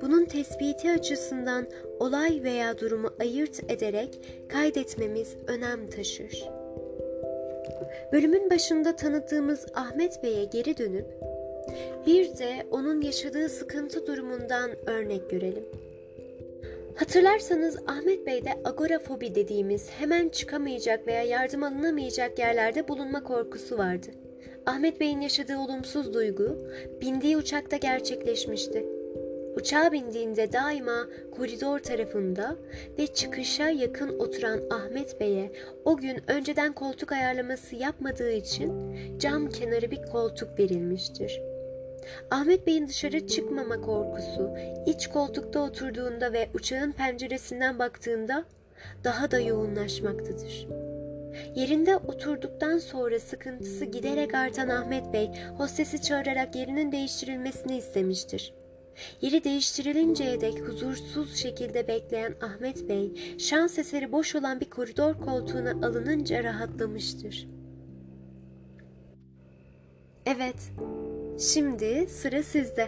Bunun 0.02 0.26
tespiti 0.26 0.92
açısından 0.92 1.68
olay 2.00 2.44
veya 2.44 2.80
durumu 2.80 3.10
ayırt 3.20 3.72
ederek 3.72 4.20
kaydetmemiz 4.50 5.36
önem 5.48 5.90
taşır. 5.90 6.50
Bölümün 8.12 8.50
başında 8.50 8.96
tanıttığımız 8.96 9.66
Ahmet 9.76 10.24
Bey'e 10.24 10.46
geri 10.46 10.78
dönüp 10.78 11.06
bir 12.06 12.38
de 12.38 12.66
onun 12.72 13.02
yaşadığı 13.02 13.50
sıkıntı 13.50 14.08
durumundan 14.08 14.72
örnek 14.90 15.30
görelim. 15.30 15.66
Hatırlarsanız 16.96 17.78
Ahmet 17.88 18.28
Bey'de 18.28 18.54
agorafobi 18.64 19.36
dediğimiz 19.36 19.90
hemen 19.90 20.30
çıkamayacak 20.30 21.08
veya 21.08 21.24
yardım 21.24 21.64
alınamayacak 21.64 22.40
yerlerde 22.40 22.88
bulunma 22.88 23.24
korkusu 23.24 23.78
vardı. 23.78 24.08
Ahmet 24.66 25.00
Bey'in 25.00 25.22
yaşadığı 25.22 25.58
olumsuz 25.58 26.14
duygu 26.14 26.58
bindiği 27.02 27.38
uçakta 27.38 27.78
gerçekleşmişti. 27.78 28.86
Uçağa 29.56 29.92
bindiğinde 29.92 30.54
daima 30.54 31.08
koridor 31.32 31.80
tarafında 31.80 32.56
ve 33.00 33.08
çıkışa 33.08 33.70
yakın 33.70 34.20
oturan 34.20 34.60
Ahmet 34.70 35.20
Bey'e 35.20 35.52
o 35.86 35.98
gün 35.98 36.18
önceden 36.28 36.74
koltuk 36.74 37.12
ayarlaması 37.12 37.76
yapmadığı 37.76 38.32
için 38.32 38.96
cam 39.20 39.50
kenarı 39.50 39.92
bir 39.92 40.02
koltuk 40.02 40.60
verilmiştir. 40.60 41.51
Ahmet 42.32 42.68
Bey'in 42.68 42.88
dışarı 42.88 43.28
çıkmama 43.28 43.82
korkusu, 43.82 44.58
iç 44.86 45.08
koltukta 45.08 45.60
oturduğunda 45.60 46.34
ve 46.34 46.50
uçağın 46.54 46.92
penceresinden 46.92 47.80
baktığında 47.80 48.46
daha 49.04 49.32
da 49.32 49.40
yoğunlaşmaktadır. 49.40 50.68
Yerinde 51.56 51.98
oturduktan 51.98 52.78
sonra 52.78 53.20
sıkıntısı 53.20 53.86
giderek 53.86 54.36
artan 54.36 54.70
Ahmet 54.70 55.14
Bey, 55.14 55.32
hostesi 55.58 56.02
çağırarak 56.02 56.56
yerinin 56.56 56.92
değiştirilmesini 56.92 57.78
istemiştir. 57.78 58.54
Yeri 59.22 59.44
değiştirilinceye 59.44 60.42
dek 60.42 60.60
huzursuz 60.60 61.36
şekilde 61.36 61.88
bekleyen 61.88 62.36
Ahmet 62.42 62.90
Bey, 62.90 63.38
şans 63.38 63.80
eseri 63.80 64.12
boş 64.12 64.36
olan 64.36 64.60
bir 64.60 64.70
koridor 64.70 65.14
koltuğuna 65.14 65.88
alınınca 65.88 66.44
rahatlamıştır. 66.44 67.48
Evet, 70.26 70.72
şimdi 71.42 72.08
sıra 72.10 72.44
sizde. 72.44 72.88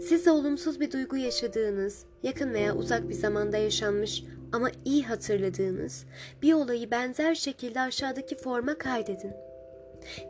Siz 0.00 0.28
olumsuz 0.28 0.80
bir 0.80 0.92
duygu 0.92 1.16
yaşadığınız, 1.16 2.04
yakın 2.22 2.54
veya 2.54 2.76
uzak 2.76 3.08
bir 3.08 3.14
zamanda 3.14 3.56
yaşanmış 3.56 4.24
ama 4.52 4.70
iyi 4.84 5.02
hatırladığınız 5.02 6.04
bir 6.42 6.52
olayı 6.52 6.90
benzer 6.90 7.34
şekilde 7.34 7.80
aşağıdaki 7.80 8.36
forma 8.36 8.78
kaydedin. 8.78 9.32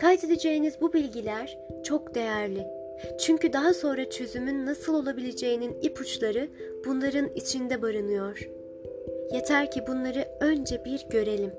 Kaydedeceğiniz 0.01 0.81
bu 0.81 0.93
bilgiler 0.93 1.59
çok 1.85 2.15
değerli. 2.15 2.67
Çünkü 3.21 3.53
daha 3.53 3.75
sonra 3.75 4.11
çözümün 4.11 4.67
nasıl 4.67 4.95
olabileceğinin 4.95 5.81
ipuçları 5.83 6.49
bunların 6.87 7.29
içinde 7.35 7.83
barınıyor. 7.83 8.49
Yeter 9.33 9.71
ki 9.71 9.85
bunları 9.87 10.29
önce 10.41 10.85
bir 10.85 11.07
görelim. 11.11 11.53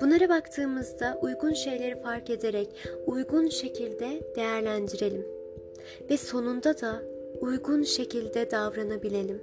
Bunlara 0.00 0.28
baktığımızda 0.28 1.18
uygun 1.22 1.52
şeyleri 1.52 2.02
fark 2.02 2.30
ederek 2.30 2.68
uygun 3.06 3.48
şekilde 3.48 4.34
değerlendirelim 4.36 5.26
ve 6.10 6.16
sonunda 6.16 6.80
da 6.80 7.02
uygun 7.40 7.82
şekilde 7.82 8.50
davranabilelim. 8.50 9.40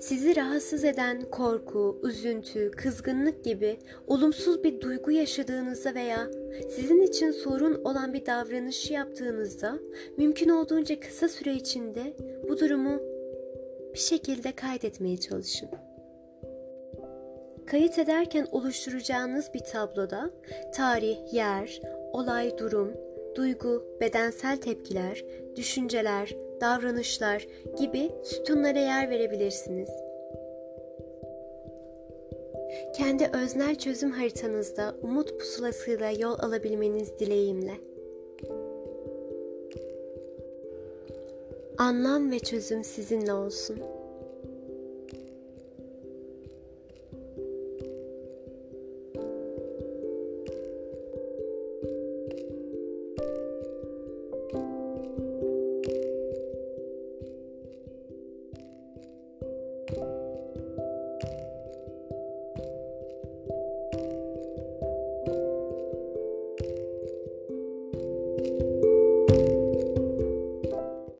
Sizi 0.00 0.36
rahatsız 0.36 0.84
eden 0.84 1.22
korku, 1.30 1.98
üzüntü, 2.02 2.70
kızgınlık 2.70 3.44
gibi 3.44 3.78
olumsuz 4.06 4.64
bir 4.64 4.80
duygu 4.80 5.10
yaşadığınızda 5.10 5.94
veya 5.94 6.30
sizin 6.70 7.02
için 7.02 7.30
sorun 7.30 7.84
olan 7.84 8.12
bir 8.12 8.26
davranışı 8.26 8.92
yaptığınızda 8.92 9.78
mümkün 10.16 10.48
olduğunca 10.48 11.00
kısa 11.00 11.28
süre 11.28 11.54
içinde 11.54 12.16
bu 12.48 12.58
durumu 12.58 13.00
bir 13.94 13.98
şekilde 13.98 14.52
kaydetmeye 14.52 15.16
çalışın. 15.16 15.68
Kayıt 17.70 17.98
ederken 17.98 18.46
oluşturacağınız 18.52 19.54
bir 19.54 19.60
tabloda 19.60 20.30
tarih, 20.74 21.32
yer, 21.32 21.80
olay, 22.12 22.58
durum, 22.58 22.92
duygu, 23.34 23.84
bedensel 24.00 24.56
tepkiler, 24.56 25.24
düşünceler, 25.56 26.36
davranışlar 26.60 27.46
gibi 27.78 28.10
sütunlara 28.24 28.78
yer 28.78 29.10
verebilirsiniz. 29.10 29.90
Kendi 32.96 33.30
öznel 33.32 33.74
çözüm 33.74 34.10
haritanızda 34.10 34.94
umut 35.02 35.38
pusulasıyla 35.38 36.10
yol 36.10 36.38
alabilmeniz 36.38 37.18
dileğimle. 37.18 37.74
Anlam 41.78 42.30
ve 42.30 42.38
çözüm 42.38 42.84
sizinle 42.84 43.32
olsun. 43.32 43.78